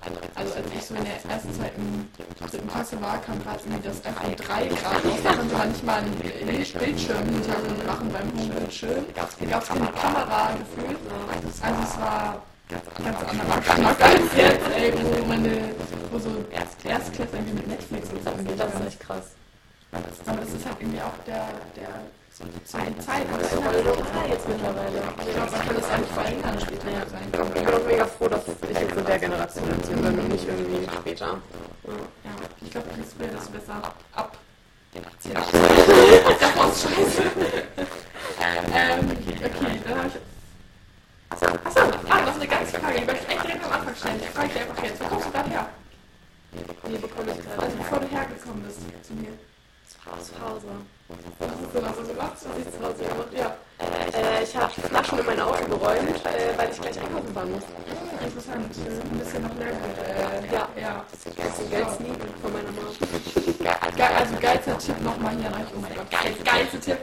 [0.00, 2.08] also, also als ich so in der ersten, zweiten,
[2.38, 5.84] dritten Klasse war, kam gerade irgendwie das iPhone 3 gerade raus, da konnte man nicht
[5.84, 9.04] mal einen Bildschirm hinterher machen beim Bildschirm.
[9.14, 10.98] Da gab es keine Kamera gefühlt.
[11.62, 15.74] Also es war ganz anderer Geschmack als jetzt, ey, wo meine,
[16.10, 18.30] wo so Erstklässler irgendwie mit Netflix und so.
[18.56, 19.26] Das ist echt krass.
[19.92, 21.88] Aber das ist halt irgendwie auch der, der
[22.32, 23.02] so die Zeit.
[23.02, 25.02] Zeit das ist voll lokal jetzt mittlerweile.
[25.26, 27.06] Ich glaube, man kann das auch nicht verhindern später ja.
[27.06, 27.22] sein.
[27.26, 30.48] Ich bin auch mega froh, dass ich jetzt in der Generation erziehen bin und nicht
[30.48, 31.26] irgendwie später.
[31.26, 32.30] Ja,
[32.60, 33.74] ich glaube, das wäre das besser
[34.14, 34.36] ab
[34.94, 35.34] 18.
[35.34, 37.22] Das scheiße.
[38.40, 40.14] ähm, okay, dann habe ich
[41.30, 43.94] Achso, achso, ah, das ist eine ganze Frage, die möchte ich echt direkt am Anfang
[43.94, 44.20] stellen.
[44.20, 45.68] Ich frage dich einfach jetzt, wo kommst du gerade her?
[46.52, 47.62] Nee, bekomme ich gerade.
[47.62, 49.32] Also bevor du hergekommen bist zu mir.
[49.88, 50.68] Zu Hause.
[51.38, 52.32] Was du da so gemacht?
[52.32, 53.32] Was du zu Hause gemacht?
[53.36, 53.56] Ja.
[53.78, 57.64] Äh, ich habe Flaschen in mein Auto geräumt, äh, weil ich gleich einkaufen fahren muss.
[58.22, 58.70] Interessant.
[58.76, 59.98] Ein bisschen noch Lehrgut.
[59.98, 60.68] Äh, ja.
[60.80, 61.04] ja.
[61.10, 61.86] Das ist ein Geld
[62.42, 63.42] von meiner Mama.
[63.94, 65.68] Ge also geilster Tipp nochmal hier euch.
[65.76, 66.98] Oh mein Gott, geil, geilster Tipp.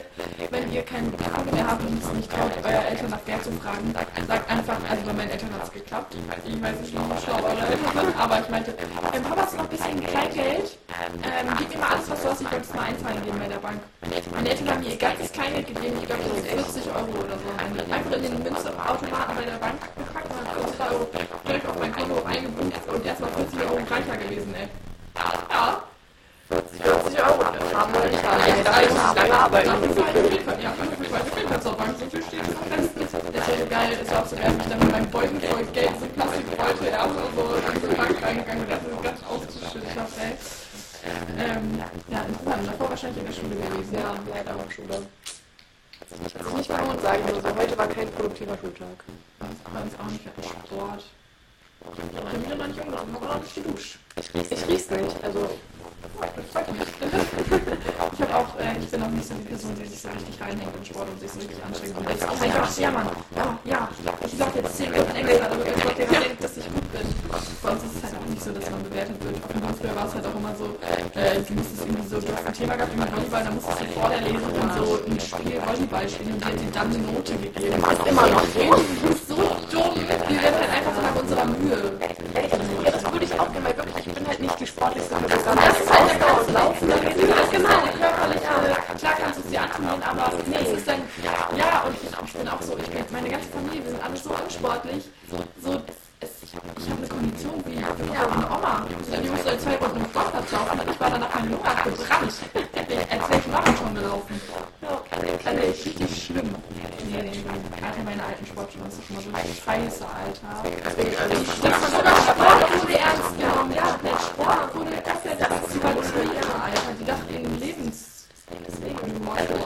[0.50, 3.52] Wenn ihr keinen Kaffee mehr habt und es nicht traut, euer Eltern nach Geld zu
[3.52, 3.94] fragen,
[4.26, 6.14] sagt einfach, also bei meinen Eltern hat es geklappt.
[6.14, 9.68] Ich weiß nicht, wie schlau eure sind, aber ich meinte, ähm, Papa, hast noch ein
[9.68, 10.78] bisschen Kleingeld?
[10.88, 13.48] Ähm, gib mir mal alles, was du hast, ich wollte es mal einzahlen geben bei
[13.48, 13.80] der Bank.
[14.00, 16.46] Meine Eltern haben mir ganzes Kleingeld gegeben, ich glaube, das ist
[16.80, 17.48] 40 Euro oder so.
[17.60, 21.06] Einfach in den Münzautomaten bei der Bank gepackt und hat 40 Euro
[21.46, 24.68] direkt auf mein Konto eingebucht und erstmal 40 Euro reicher gewesen, ey.
[25.52, 25.82] Ja.
[26.48, 26.80] 40
[27.20, 28.24] Euro, das haben wir nicht.
[28.24, 29.68] Da muss ich lange arbeiten.
[29.68, 32.40] Ja, ich weiß, ich kann zur Bank so viel stehen.
[32.40, 35.64] Das ist ja geil, es war auch so geil, ich dann mit meinem Beutel voll
[35.74, 39.92] Geld, so Plastikbeutel, ja, so, so in die Bank reingegangen und das ist ganz ausgeschüttet
[39.92, 40.32] habe, ey.
[41.04, 41.78] Ähm,
[42.10, 43.94] ja, interessant, davor wahrscheinlich in der Schule gewesen.
[43.94, 45.02] Ja, leider auch Schule.
[46.38, 49.04] Also nicht mal und sagen würde, so, heute war kein produktiver Schultag.
[49.38, 50.24] Bei uns auch nicht,
[50.66, 51.04] Sport.
[51.80, 53.98] Ich habe meine Miene noch nicht umgelaufen, aber noch nicht geduscht.
[54.16, 55.50] Ich riech's nicht, also
[58.12, 60.40] ich habe auch, äh, ich bin auch nicht so die Person, die sich so richtig
[60.40, 61.94] reinhängt in Sport und sich so richtig anstrengt.
[61.96, 63.88] Oh mein Gott, ja Mann, ja, ja,
[64.24, 67.00] ich laufe jetzt 10 Minuten extra, damit der Gott denkt, dass ich gut bin.
[67.00, 69.36] Uns ist es halt auch nicht so, dass man bewertet wird.
[69.36, 70.76] Dem Früher war es halt auch immer so,
[71.16, 73.86] äh, du musstest irgendwie so, du hast ein Thema gehabt über Volleyball, dann musstest du
[73.96, 76.98] vor der Lesung und so ein Spiel Volleyball spielen und die hat dir dann eine
[77.00, 77.80] Note gegeben.
[77.80, 78.64] Das ist immer noch so.
[79.30, 79.36] So
[79.70, 79.94] dumm.
[79.94, 80.89] Wir werden halt einfach
[81.30, 81.98] unserer Mühe.
[82.84, 85.56] Ja, das würde ich auch gerne, weil wirklich, ich bin halt nicht die sportlichste Person.
[85.56, 88.42] Das ist Ausdauer und Laufen, dann ist das genau, körperlich,
[88.98, 91.02] klar kannst du es dir antun, aber nee, es ist dann,
[91.56, 94.16] ja, und ich, ich bin auch so, ich bin, meine ganze Familie, wir sind alle
[94.16, 95.04] so unsportlich,
[95.62, 95.82] so,
[96.42, 98.86] ich habe eine Kondition wie, wie eine Oma.
[98.90, 102.34] Die musste zwei Wochen im Sportplatz laufen und ich war dann nach einem Monat gebrannt.
[102.90, 104.40] Als wäre ich Marathon gelaufen.
[104.82, 105.02] Ja,
[105.44, 106.54] also richtig schlimm.
[107.10, 107.30] Nee,
[107.78, 110.62] gerade meine alten Sportschuhe ist schon mal so scheiße, Alter.
[110.84, 113.72] Deswegen, also, man sogar Sport wurde ernst genommen.
[113.74, 116.92] Ja, der Sport wurde, das ist ja das Übertrieben, Alter.
[116.98, 118.06] Die dachten, ihren Lebens...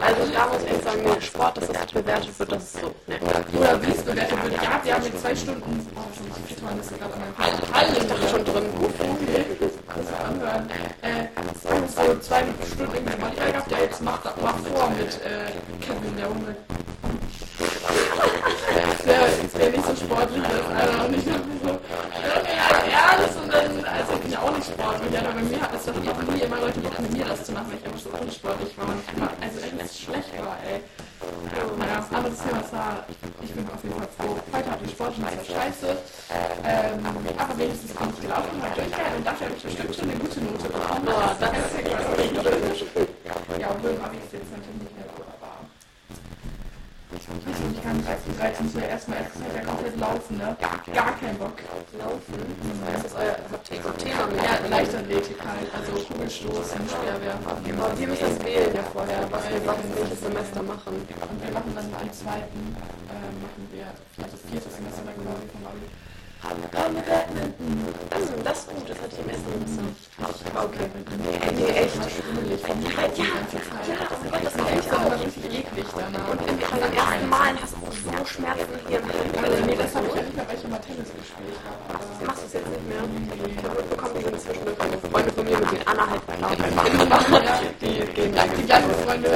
[0.05, 2.95] Also da muss ich sagen, nee, Sport, dass das bewertet wird, das ist so.
[3.07, 3.15] Nee.
[3.59, 4.63] Oder wie es bewertet wird.
[4.63, 5.87] Ja, wir haben jetzt zwei Stunden.
[5.97, 7.53] Oh, schon das ist gerade an meinem Fall.
[7.73, 8.65] Hallo, ich dachte schon drin.
[8.79, 9.45] Okay,
[9.89, 10.71] das anhören.
[12.15, 13.71] Äh, so zwei Stunden irgendwie mal gehabt.
[13.71, 15.51] Ja, jetzt mach, mach vor mit äh,
[15.81, 16.57] Kevin, der Hunde.
[19.07, 21.79] der, der nicht so sportlich ist, ich hab mich so, ja,
[22.91, 25.75] ja, das und dann, also ich bin ja auch nicht sportlich, aber bei mir hat
[25.75, 28.79] es doch nie immer Leute mit mir das zu machen, weil ich einfach so unsportlich
[28.79, 30.81] war und immer, also echt schlecht war, ey.
[31.79, 33.05] Naja, das andere Thema war,
[33.43, 34.37] ich bin auf jeden Fall froh.
[34.85, 35.97] Ich das war scheiße.
[36.65, 37.07] Ähm,
[37.39, 40.19] aber wenigstens bin ich gelaufen und habe durchgehalten und dafür habe ich bestimmt schon eine
[40.19, 41.05] gute Note bekommen.
[41.05, 43.05] Boah, das ist ja klasse.
[43.61, 45.65] Ja, und im Abi ist jetzt natürlich nicht mehr so, aber
[47.17, 50.57] ich weiß nicht, ich kann 13, 13 zu erstmal erst ja komplett laufen, ne?
[50.61, 51.57] Gar keinen Bock.
[51.97, 52.35] Laufen?
[52.85, 53.89] Das ist euer Thema
[54.37, 57.47] Ja, Leichtathletik halt, also Kugelstoßen, Speerwerfen.
[57.47, 60.93] Aber wir müssen das wählen ja vorher, was wir machen, welches Semester machen.
[60.93, 62.77] Und wir machen dann am zweiten,
[63.85, 65.87] machen wir, also viertes Semester dann quasi vom Abi.
[68.11, 69.83] Das, das ist gut, das hatte ich im ersten Semester.
[70.65, 70.87] Okay.
[71.57, 71.97] Nee, echt.
[71.97, 72.03] Ja,
[73.15, 73.97] ja, ja,
[74.43, 76.31] das ist echt aber richtig eklig danach.
[76.31, 79.09] Und beim ersten Mal hast du so Schmerzen hier im
[79.43, 82.34] Also nee, das habe ich ja nicht mehr, weil ich immer Tennis gespielt habe.
[82.75, 83.07] Nicht mehr?
[83.47, 86.23] Ich habe mitbekommen, die sind zwischendurch eine Freunde von mir, mit denen Anna halt.
[87.81, 89.29] Die gehen die bei denen wir also eigentlich die gleichen Freunde,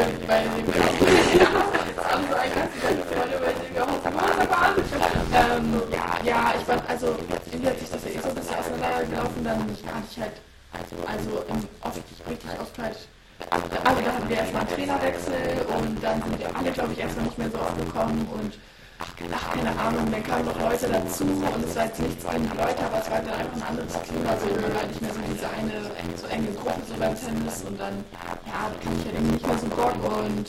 [3.78, 4.02] auch
[4.50, 4.74] waren.
[5.34, 5.82] Ähm,
[6.24, 7.14] ja, ich war, also
[7.46, 10.36] irgendwie hat sich das eh so ein bisschen auseinandergelaufen, dann hatte ich halt,
[10.72, 10.96] also
[11.82, 12.96] oft, richtig oft halt
[13.50, 15.32] also da hatten wir erstmal einen Trainerwechsel
[15.78, 18.54] und dann sind alle, glaube ich, erstmal nicht mehr so oft gekommen und
[18.98, 21.24] ach, keine Ahnung, dann kamen noch Leute dazu.
[21.24, 23.94] Und es war jetzt nichts gegen die Leute, aber es war dann einfach ein anderes
[24.02, 24.86] Klima, also man war.
[24.88, 25.76] Nicht mehr so diese eine
[26.16, 29.46] so enge Gruppe so beim Tennis und dann, ja, da kann ich halt irgendwie nicht
[29.46, 30.46] mehr so Bock und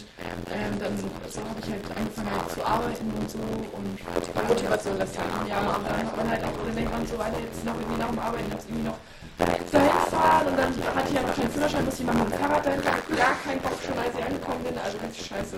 [0.50, 1.06] ähm, dann so
[1.44, 3.44] habe ich halt angefangen halt zu arbeiten und so.
[3.76, 7.06] Und die Motivation lässt ja, ja, und dann hat man halt auch, dann denkt man
[7.06, 9.00] so, Alter, jetzt noch irgendwie nach dem Arbeiten, jetzt irgendwie noch
[9.38, 12.40] dahin fahren und dann hatte ich ja noch keinen Führerschein, musste ich mal mit dem
[12.40, 15.56] Fahrrad dahin, gar keinen Bock schon, als ich angekommen bin, also richtig scheiße.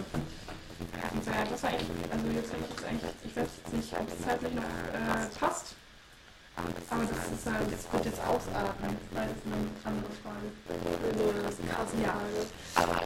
[1.23, 4.25] So, ja, das war eigentlich, also jetzt eigentlich, eigentlich ich weiß jetzt nicht, ob es
[4.25, 5.75] zeitlich noch äh, passt.
[6.57, 10.47] Aber das ist halt, das wird jetzt ausatmen, weil das ist eine andere Frage.
[10.67, 12.41] Das ist eine krasse Frage.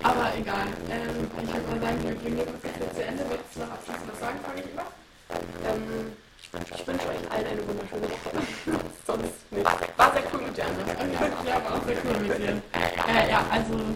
[0.04, 0.68] Aber egal.
[0.90, 3.24] Ähm, ich würde mal sagen, wir bringen jetzt das zu Ende.
[3.30, 4.88] Willst du noch abschließend was sagen, frage ich immer?
[5.68, 8.32] Ähm, ich wünsche euch allen eine wunderschöne Woche.
[9.08, 9.66] Sonst nicht.
[9.98, 11.44] War sehr cool mit dir, Anna.
[11.44, 12.62] Ja, war auch sehr cool mit dir.
[12.74, 13.96] Äh, ja, also...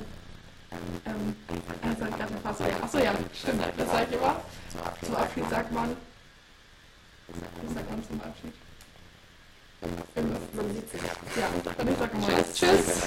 [0.72, 1.36] Ähm,
[1.82, 3.64] also ich gerade fast Achso, ja, stimmt.
[3.78, 4.42] Das sage ich immer.
[5.02, 5.98] Zum Abschied sagt man.
[7.64, 8.54] Was sagt man zum Abschied?
[10.54, 11.02] Man sieht sich.
[11.02, 11.48] Ja,
[11.78, 12.54] dann ich sage mal Tschüss.
[12.54, 12.98] Tschüss.